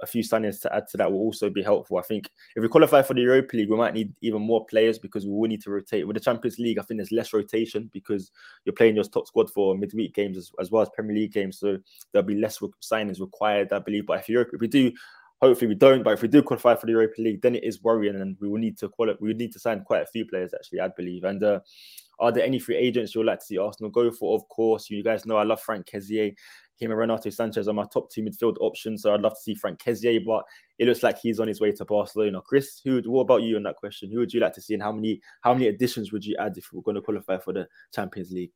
a 0.03 0.05
few 0.05 0.21
signings 0.21 0.61
to 0.61 0.75
add 0.75 0.87
to 0.89 0.97
that 0.97 1.11
will 1.11 1.19
also 1.19 1.49
be 1.49 1.63
helpful. 1.63 1.97
I 1.97 2.01
think 2.01 2.29
if 2.55 2.61
we 2.61 2.67
qualify 2.67 3.01
for 3.01 3.13
the 3.13 3.21
Europa 3.21 3.57
League, 3.57 3.69
we 3.69 3.77
might 3.77 3.93
need 3.93 4.13
even 4.21 4.41
more 4.41 4.65
players 4.65 4.99
because 4.99 5.25
we 5.25 5.31
will 5.31 5.47
need 5.47 5.63
to 5.63 5.71
rotate. 5.71 6.05
With 6.05 6.15
the 6.15 6.19
Champions 6.19 6.59
League, 6.59 6.77
I 6.77 6.83
think 6.83 6.99
there's 6.99 7.11
less 7.11 7.33
rotation 7.33 7.89
because 7.91 8.31
you're 8.65 8.73
playing 8.73 8.95
your 8.95 9.05
top 9.05 9.27
squad 9.27 9.49
for 9.49 9.75
midweek 9.77 10.13
games 10.13 10.37
as, 10.37 10.51
as 10.59 10.69
well 10.69 10.83
as 10.83 10.89
Premier 10.93 11.15
League 11.15 11.33
games, 11.33 11.59
so 11.59 11.77
there'll 12.11 12.27
be 12.27 12.35
less 12.35 12.59
signings 12.83 13.19
required, 13.19 13.73
I 13.73 13.79
believe. 13.79 14.05
But 14.05 14.19
if 14.19 14.29
Europe, 14.29 14.49
if 14.53 14.61
we 14.61 14.67
do 14.67 14.91
hopefully 15.43 15.67
we 15.67 15.75
don't. 15.75 16.03
But 16.03 16.13
if 16.13 16.21
we 16.21 16.29
do 16.29 16.41
qualify 16.41 16.75
for 16.75 16.85
the 16.85 16.93
Europa 16.93 17.21
League, 17.21 17.41
then 17.41 17.55
it 17.55 17.65
is 17.65 17.83
worrying, 17.83 18.15
and 18.15 18.37
we 18.39 18.47
will 18.47 18.59
need 18.59 18.77
to 18.77 18.87
qualify. 18.87 19.17
We 19.19 19.33
need 19.33 19.51
to 19.53 19.59
sign 19.59 19.83
quite 19.83 20.01
a 20.01 20.05
few 20.05 20.25
players, 20.25 20.53
actually, 20.53 20.79
I 20.79 20.87
believe. 20.87 21.25
And 21.25 21.43
uh, 21.43 21.59
are 22.19 22.31
there 22.31 22.45
any 22.45 22.59
free 22.59 22.75
agents 22.75 23.13
you 23.13 23.19
would 23.19 23.27
like 23.27 23.39
to 23.39 23.45
see 23.45 23.57
Arsenal 23.57 23.91
go 23.91 24.11
for? 24.11 24.35
Of 24.35 24.47
course, 24.49 24.89
you 24.89 25.03
guys 25.03 25.25
know 25.25 25.37
I 25.37 25.43
love 25.43 25.61
Franck 25.61 25.87
Kessié. 25.87 26.35
Him 26.79 26.91
and 26.91 26.99
Renato 26.99 27.29
Sanches 27.29 27.67
are 27.67 27.73
my 27.73 27.85
top 27.93 28.11
two 28.11 28.23
midfield 28.23 28.57
options, 28.59 29.03
so 29.03 29.13
I'd 29.13 29.21
love 29.21 29.33
to 29.33 29.41
see 29.41 29.55
Franck 29.55 29.79
Kessié, 29.79 30.23
but 30.25 30.43
it 30.79 30.87
looks 30.87 31.03
like 31.03 31.19
he's 31.19 31.39
on 31.39 31.47
his 31.47 31.61
way 31.61 31.71
to 31.71 31.85
Barcelona. 31.85 32.41
Chris, 32.41 32.81
who? 32.83 33.01
What 33.05 33.21
about 33.21 33.43
you 33.43 33.55
on 33.55 33.63
that 33.63 33.75
question? 33.75 34.11
Who 34.11 34.19
would 34.19 34.33
you 34.33 34.39
like 34.39 34.53
to 34.53 34.61
see, 34.61 34.73
and 34.73 34.83
how 34.83 34.91
many 34.91 35.21
how 35.41 35.53
many 35.53 35.67
additions 35.67 36.11
would 36.11 36.25
you 36.25 36.35
add 36.39 36.57
if 36.57 36.71
we 36.71 36.77
we're 36.77 36.83
going 36.83 36.95
to 36.95 37.01
qualify 37.01 37.37
for 37.37 37.53
the 37.53 37.67
Champions 37.93 38.31
League? 38.31 38.51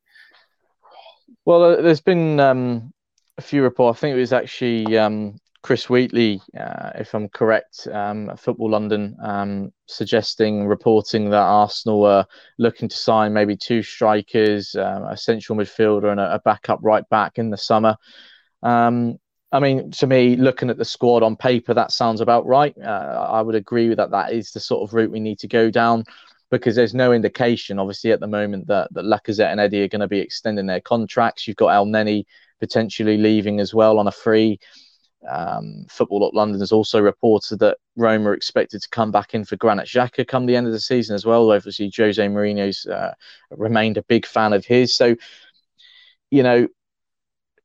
Well, 1.46 1.64
uh, 1.64 1.82
there's 1.82 2.02
been 2.02 2.40
um, 2.40 2.92
a 3.38 3.42
few 3.42 3.64
reports. 3.64 4.00
I 4.00 4.02
think 4.02 4.16
it 4.16 4.20
was 4.20 4.34
actually 4.34 4.98
um, 4.98 5.38
Chris 5.68 5.90
Wheatley, 5.90 6.42
uh, 6.58 6.92
if 6.96 7.14
I'm 7.14 7.28
correct, 7.28 7.90
um, 7.92 8.32
Football 8.38 8.70
London, 8.70 9.18
um, 9.22 9.74
suggesting, 9.86 10.66
reporting 10.66 11.30
that 11.30 11.42
Arsenal 11.42 12.00
were 12.00 12.26
looking 12.58 12.88
to 12.88 12.96
sign 12.96 13.34
maybe 13.34 13.58
two 13.58 13.84
strikers, 13.84 14.76
um, 14.76 15.04
a 15.04 15.18
central 15.18 15.60
midfielder, 15.60 16.10
and 16.10 16.22
a, 16.22 16.36
a, 16.36 16.40
backup 16.40 16.80
right 16.84 17.04
back 17.10 17.38
in 17.38 17.50
the 17.50 17.58
summer. 17.58 17.98
Um, 18.64 19.18
I 19.52 19.60
mean, 19.60 19.92
to 19.92 20.08
me, 20.08 20.38
looking 20.38 20.70
at 20.70 20.78
the 20.78 20.86
squad 20.86 21.22
on 21.22 21.36
paper, 21.36 21.74
that 21.74 21.92
sounds 21.92 22.22
about 22.22 22.46
right. 22.46 22.74
Uh, 22.82 23.28
I 23.30 23.42
would 23.42 23.56
agree 23.56 23.90
with 23.90 23.98
that. 23.98 24.12
That 24.12 24.32
is 24.32 24.54
the 24.54 24.62
sort 24.62 24.88
of 24.88 24.94
route 24.94 25.12
we 25.12 25.20
need 25.20 25.40
to 25.40 25.50
go 25.50 25.70
down 25.70 26.06
because 26.50 26.78
there's 26.78 26.96
no 26.96 27.12
indication, 27.12 27.78
obviously, 27.78 28.14
at 28.14 28.22
the 28.22 28.28
moment 28.28 28.68
that, 28.68 28.88
that 28.94 29.04
Lacazette 29.04 29.52
and 29.52 29.60
Eddie 29.60 29.84
are 29.84 29.90
going 29.90 30.00
to 30.00 30.08
be 30.08 30.20
extending 30.20 30.66
their 30.66 30.80
contracts. 30.80 31.46
You've 31.46 31.58
got 31.58 31.72
Elneny 31.72 32.24
potentially 32.62 33.18
leaving 33.18 33.60
as 33.60 33.74
well 33.74 34.00
on 34.00 34.08
a 34.08 34.14
free. 34.14 34.62
Um, 35.30 35.86
Football 35.90 36.26
Up 36.26 36.34
London 36.34 36.60
has 36.60 36.72
also 36.72 37.00
reported 37.00 37.60
that 37.60 37.78
Roma 37.96 38.30
are 38.30 38.34
expected 38.34 38.82
to 38.82 38.90
come 38.90 39.12
back 39.12 39.34
in 39.34 39.46
for 39.46 39.56
Granit 39.56 39.88
Xhaka 39.88 40.28
come 40.28 40.46
the 40.46 40.56
end 40.56 40.68
of 40.68 40.74
the 40.74 40.80
season 40.80 41.16
as 41.16 41.26
well. 41.26 41.52
Obviously, 41.52 41.92
Jose 41.96 42.26
Mourinho's 42.26 42.86
uh, 42.86 43.14
remained 43.52 43.98
a 43.98 44.04
big 44.04 44.26
fan 44.26 44.54
of 44.54 44.66
his. 44.66 44.96
So, 44.96 45.16
you 46.32 46.44
know, 46.44 46.68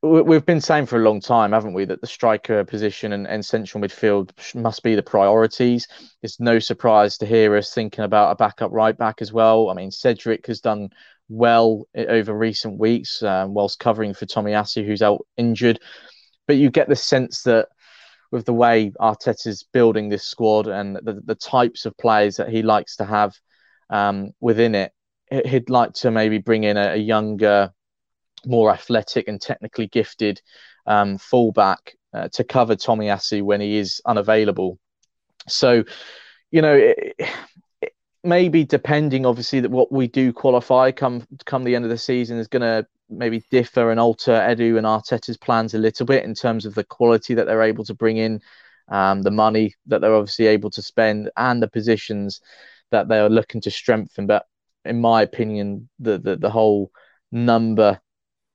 we've 0.03 0.45
been 0.45 0.61
saying 0.61 0.87
for 0.87 0.99
a 0.99 1.05
long 1.05 1.21
time, 1.21 1.53
haven't 1.53 1.75
we, 1.75 1.85
that 1.85 2.01
the 2.01 2.07
striker 2.07 2.65
position 2.65 3.13
and, 3.13 3.27
and, 3.29 3.45
central 3.45 3.83
midfield 3.83 4.31
must 4.55 4.83
be 4.83 4.97
the 4.97 5.03
priorities. 5.03 5.87
It's 6.23 6.41
no 6.41 6.59
surprise 6.59 7.17
to 7.19 7.27
hear 7.27 7.57
us 7.57 7.73
thinking 7.73 8.03
about 8.03 8.33
a 8.33 8.37
backup 8.37 8.73
right 8.73 8.97
back 8.97 9.23
as 9.23 9.33
well. 9.33 9.71
I 9.71 9.75
mean, 9.75 9.93
Cedric 9.93 10.47
has 10.49 10.61
done 10.61 10.91
well 11.29 11.87
over 11.97 12.37
recent 12.37 12.79
weeks 12.79 13.23
um, 13.23 13.55
whilst 13.55 13.79
covering 13.79 14.13
for 14.13 14.27
Tommy 14.27 14.53
Tomiyasu, 14.53 14.85
who's 14.85 15.03
out 15.03 15.25
injured 15.37 15.79
but 16.53 16.59
you 16.59 16.69
get 16.69 16.87
the 16.87 16.95
sense 16.95 17.45
that 17.45 17.69
with 18.31 18.45
the 18.45 18.53
way 18.53 18.93
Arteta's 19.01 19.65
building 19.73 20.11
this 20.11 20.23
squad 20.23 20.67
and 20.67 20.97
the, 20.97 21.23
the 21.25 21.35
types 21.35 21.87
of 21.87 21.97
players 21.97 22.37
that 22.37 22.51
he 22.51 22.61
likes 22.61 22.97
to 22.97 23.07
have 23.07 23.35
um, 23.89 24.33
within 24.39 24.75
it, 24.75 24.93
he'd 25.47 25.71
like 25.71 25.95
to 25.95 26.11
maybe 26.11 26.37
bring 26.37 26.65
in 26.65 26.77
a, 26.77 26.93
a 26.93 26.97
younger, 26.97 27.73
more 28.45 28.71
athletic 28.71 29.29
and 29.29 29.41
technically 29.41 29.87
gifted 29.87 30.43
um, 30.87 31.17
fullback 31.17 31.97
uh, 32.13 32.29
to 32.35 32.45
cover 32.45 32.77
Tommy 32.77 33.07
Tomiyasu 33.07 33.43
when 33.43 33.63
he 33.63 33.79
is 33.79 34.03
unavailable. 34.05 34.79
So, 35.49 35.85
you 36.51 36.61
know, 36.61 36.93
maybe 38.25 38.65
depending, 38.65 39.27
obviously, 39.27 39.61
that 39.61 39.71
what 39.71 39.93
we 39.93 40.07
do 40.07 40.33
qualify 40.33 40.91
come 40.93 41.27
come 41.45 41.65
the 41.65 41.75
end 41.75 41.85
of 41.85 41.91
the 41.91 41.99
season 41.99 42.39
is 42.39 42.49
going 42.49 42.63
to 42.63 42.87
maybe 43.09 43.43
differ 43.51 43.91
and 43.91 44.01
alter 44.01 44.33
Edu 44.33 44.79
and 44.79 44.87
Arteta's 44.87 45.37
plans 45.37 45.75
a 45.75 45.79
little 45.79 46.07
bit 46.07 46.25
in 46.25 46.35
terms 46.35 46.65
of 46.65 46.75
the 46.75 46.85
quality 46.85 47.35
that 47.35 47.47
they're 47.47 47.63
able 47.63 47.85
to 47.85 47.95
bring 47.95 48.17
in, 48.17 48.41
um, 48.89 49.23
the 49.23 49.31
money 49.31 49.75
that 49.87 50.01
they're 50.01 50.15
obviously 50.15 50.47
able 50.47 50.71
to 50.71 50.83
spend, 50.83 51.31
and 51.37 51.63
the 51.63 51.69
positions 51.69 52.41
that 52.91 53.09
they 53.09 53.19
are 53.19 53.31
looking 53.31 53.61
to 53.61 53.71
strengthen. 53.71 54.27
But 54.27 54.47
in 54.85 55.01
my 55.01 55.23
opinion, 55.23 55.89
the 55.99 56.19
the, 56.19 56.37
the 56.37 56.51
whole 56.51 56.91
number 57.31 58.01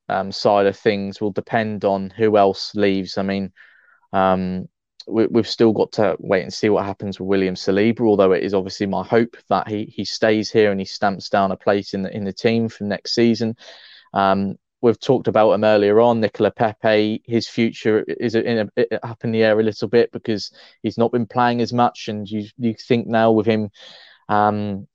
um, 0.09 0.31
side 0.31 0.67
of 0.67 0.77
things 0.77 1.19
will 1.19 1.31
depend 1.31 1.83
on 1.83 2.09
who 2.09 2.37
else 2.37 2.73
leaves. 2.75 3.17
I 3.17 3.23
mean, 3.23 3.51
um, 4.13 4.67
we, 5.07 5.27
have 5.35 5.47
still 5.47 5.71
got 5.71 5.91
to 5.93 6.15
wait 6.19 6.43
and 6.43 6.53
see 6.53 6.69
what 6.69 6.85
happens 6.85 7.19
with 7.19 7.27
William 7.27 7.55
Saliba. 7.55 8.01
Although 8.01 8.33
it 8.33 8.43
is 8.43 8.53
obviously 8.53 8.87
my 8.87 9.03
hope 9.03 9.37
that 9.49 9.67
he 9.67 9.85
he 9.85 10.05
stays 10.05 10.51
here 10.51 10.71
and 10.71 10.79
he 10.79 10.85
stamps 10.85 11.29
down 11.29 11.51
a 11.51 11.57
place 11.57 11.93
in 11.93 12.03
the 12.03 12.15
in 12.15 12.23
the 12.23 12.33
team 12.33 12.69
for 12.69 12.83
next 12.83 13.15
season. 13.15 13.55
Um, 14.13 14.57
we've 14.81 14.99
talked 14.99 15.27
about 15.27 15.53
him 15.53 15.63
earlier 15.63 15.99
on. 15.99 16.19
Nicola 16.19 16.51
Pepe, 16.51 17.21
his 17.25 17.47
future 17.47 18.03
is 18.07 18.35
in 18.35 18.69
a, 18.77 19.05
up 19.05 19.23
in 19.23 19.31
the 19.31 19.43
air 19.43 19.59
a 19.59 19.63
little 19.63 19.87
bit 19.87 20.11
because 20.11 20.51
he's 20.83 20.97
not 20.97 21.11
been 21.11 21.25
playing 21.25 21.61
as 21.61 21.73
much, 21.73 22.07
and 22.07 22.29
you 22.29 22.47
you 22.57 22.73
think 22.73 23.07
now 23.07 23.31
with 23.31 23.45
him, 23.45 23.69
um, 24.29 24.87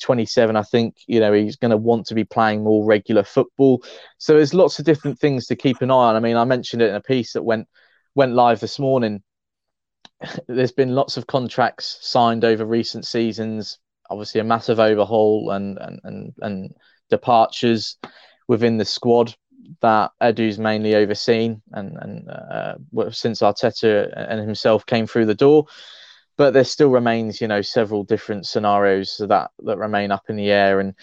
27, 0.00 0.56
I 0.56 0.62
think 0.62 0.96
you 1.06 1.20
know 1.20 1.32
he's 1.32 1.56
going 1.56 1.72
to 1.72 1.76
want 1.76 2.06
to 2.06 2.14
be 2.14 2.24
playing 2.24 2.62
more 2.62 2.84
regular 2.84 3.24
football. 3.24 3.82
So 4.18 4.34
there's 4.34 4.54
lots 4.54 4.78
of 4.78 4.84
different 4.84 5.18
things 5.18 5.46
to 5.46 5.56
keep 5.56 5.80
an 5.82 5.90
eye 5.90 5.94
on. 5.94 6.16
I 6.16 6.20
mean, 6.20 6.36
I 6.36 6.44
mentioned 6.44 6.82
it 6.82 6.90
in 6.90 6.94
a 6.94 7.00
piece 7.00 7.32
that 7.32 7.42
went 7.42 7.68
went 8.14 8.32
live 8.32 8.60
this 8.60 8.78
morning. 8.78 9.22
There's 10.48 10.72
been 10.72 10.94
lots 10.94 11.16
of 11.16 11.26
contracts 11.26 11.98
signed 12.02 12.44
over 12.44 12.64
recent 12.64 13.06
seasons. 13.06 13.78
Obviously, 14.10 14.40
a 14.40 14.44
massive 14.44 14.80
overhaul 14.80 15.50
and 15.50 15.78
and 15.78 16.00
and 16.04 16.32
and 16.40 16.74
departures 17.10 17.96
within 18.48 18.76
the 18.78 18.84
squad 18.84 19.34
that 19.80 20.10
Edu's 20.20 20.58
mainly 20.58 20.94
overseen, 20.94 21.62
and 21.72 21.96
and 22.00 22.28
uh, 22.28 22.74
since 23.10 23.40
Arteta 23.40 24.12
and 24.14 24.40
himself 24.40 24.86
came 24.86 25.06
through 25.06 25.26
the 25.26 25.34
door, 25.34 25.66
but 26.36 26.52
there 26.52 26.64
still 26.64 26.90
remains, 26.90 27.40
you 27.40 27.48
know, 27.48 27.62
several 27.62 28.04
different 28.04 28.46
scenarios 28.46 29.16
that 29.18 29.50
that 29.60 29.78
remain 29.78 30.10
up 30.10 30.24
in 30.28 30.36
the 30.36 30.50
air, 30.50 30.80
and 30.80 30.94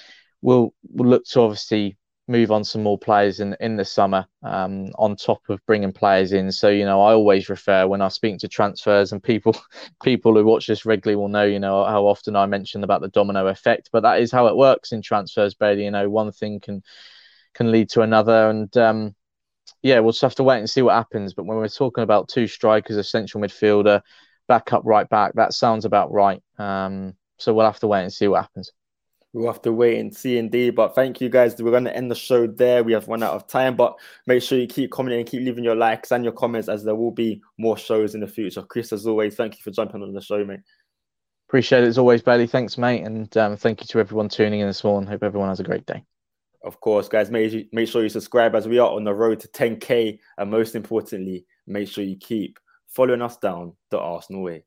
we'll 0.42 0.74
we'll 0.90 1.10
look 1.10 1.26
to 1.26 1.42
obviously 1.42 1.98
move 2.32 2.52
on 2.52 2.64
some 2.64 2.82
more 2.82 2.98
players 2.98 3.40
in 3.40 3.56
in 3.60 3.76
the 3.76 3.86
summer 3.86 4.26
um, 4.44 4.88
on 4.98 5.16
top 5.16 5.42
of 5.50 5.64
bringing 5.66 5.92
players 5.92 6.32
in. 6.32 6.52
So 6.52 6.70
you 6.70 6.86
know, 6.86 7.02
I 7.02 7.14
always 7.14 7.50
refer 7.50 7.86
when 7.88 8.02
I 8.02 8.08
speak 8.08 8.40
to 8.40 8.48
transfers 8.48 9.12
and 9.12 9.22
people 9.22 9.56
people 10.04 10.34
who 10.34 10.46
watch 10.46 10.68
this 10.68 10.86
regularly 10.86 11.18
will 11.18 11.28
know 11.28 11.44
you 11.44 11.60
know 11.60 11.84
how 11.86 12.06
often 12.06 12.36
I 12.36 12.46
mention 12.46 12.84
about 12.84 13.02
the 13.02 13.10
domino 13.10 13.48
effect. 13.48 13.90
But 13.92 14.04
that 14.04 14.22
is 14.22 14.32
how 14.32 14.48
it 14.48 14.56
works 14.56 14.92
in 14.94 15.02
transfers, 15.02 15.54
Bailey. 15.54 15.84
You 15.86 15.92
know, 15.92 16.10
one 16.10 16.32
thing 16.32 16.60
can 16.60 16.82
can 17.54 17.72
lead 17.72 17.90
to 17.90 18.02
another, 18.02 18.50
and 18.50 18.76
um, 18.78 19.16
yeah, 19.84 20.00
we'll 20.00 20.14
just 20.14 20.22
have 20.22 20.36
to 20.36 20.44
wait 20.44 20.60
and 20.60 20.70
see 20.70 20.82
what 20.82 20.96
happens. 20.96 21.34
But 21.34 21.46
when 21.46 21.58
we're 21.58 21.68
talking 21.68 22.04
about 22.04 22.30
two 22.30 22.48
strikers, 22.48 22.98
a 22.98 23.04
central 23.04 23.44
midfielder, 23.44 24.02
backup 24.48 24.84
right 24.86 25.08
back, 25.10 25.34
that 25.36 25.54
sounds 25.54 25.86
about 25.86 26.12
right. 26.12 26.42
Um, 26.58 27.16
so 27.38 27.54
we'll 27.54 27.66
have 27.66 27.80
to 27.80 27.88
wait 27.88 28.04
and 28.04 28.14
see 28.14 28.28
what 28.28 28.42
happens. 28.42 28.72
We'll 29.34 29.52
have 29.52 29.62
to 29.62 29.72
wait 29.72 30.00
and 30.00 30.14
see 30.16 30.38
indeed. 30.38 30.76
But 30.76 30.94
thank 30.94 31.22
you 31.22 31.30
guys. 31.30 31.62
We're 31.62 31.72
going 31.72 31.86
to 31.86 31.96
end 31.96 32.12
the 32.12 32.16
show 32.16 32.48
there. 32.48 32.84
We 32.84 32.92
have 32.94 33.08
run 33.08 33.24
out 33.24 33.34
of 33.34 33.48
time, 33.48 33.76
but 33.76 33.98
make 34.28 34.44
sure 34.44 34.60
you 34.60 34.68
keep 34.68 34.92
commenting 34.92 35.22
and 35.22 35.30
keep 35.30 35.42
leaving 35.42 35.64
your 35.64 35.76
likes 35.76 36.12
and 36.12 36.24
your 36.24 36.34
comments 36.34 36.68
as 36.68 36.84
there 36.84 36.96
will 36.96 37.12
be 37.12 37.42
more 37.58 37.78
shows 37.78 38.14
in 38.14 38.22
the 38.22 38.28
future. 38.28 38.62
Chris, 38.62 38.92
as 38.92 39.08
always, 39.08 39.36
thank 39.36 39.56
you 39.56 39.62
for 39.64 39.72
jumping 39.72 40.04
on 40.04 40.14
the 40.14 40.22
show, 40.22 40.44
mate. 40.44 40.60
Appreciate 41.48 41.84
it 41.84 41.88
as 41.88 41.98
always, 41.98 42.22
Bailey. 42.22 42.48
Thanks, 42.48 42.78
mate. 42.78 43.04
And 43.04 43.36
um, 43.38 43.56
thank 43.56 43.82
you 43.82 43.88
to 43.88 44.00
everyone 44.00 44.28
tuning 44.30 44.60
in 44.60 44.68
this 44.68 44.84
morning. 44.84 45.10
Hope 45.10 45.24
everyone 45.24 45.50
has 45.50 45.60
a 45.60 45.66
great 45.66 45.86
day. 45.86 46.04
Of 46.64 46.80
course, 46.80 47.08
guys, 47.08 47.32
make, 47.32 47.74
make 47.74 47.88
sure 47.88 48.04
you 48.04 48.10
subscribe 48.10 48.54
as 48.54 48.68
we 48.68 48.80
are 48.80 48.92
on 48.92 49.04
the 49.04 49.14
road 49.14 49.40
to 49.40 49.48
10K. 49.48 50.20
And 50.38 50.52
most 50.52 50.76
importantly, 50.76 51.46
make 51.68 51.88
sure 51.88 52.04
you 52.04 52.18
keep 52.18 52.60
following 52.88 53.22
us 53.22 53.38
down 53.38 53.74
the 53.90 54.00
Arsenal 54.00 54.44
way. 54.44 54.64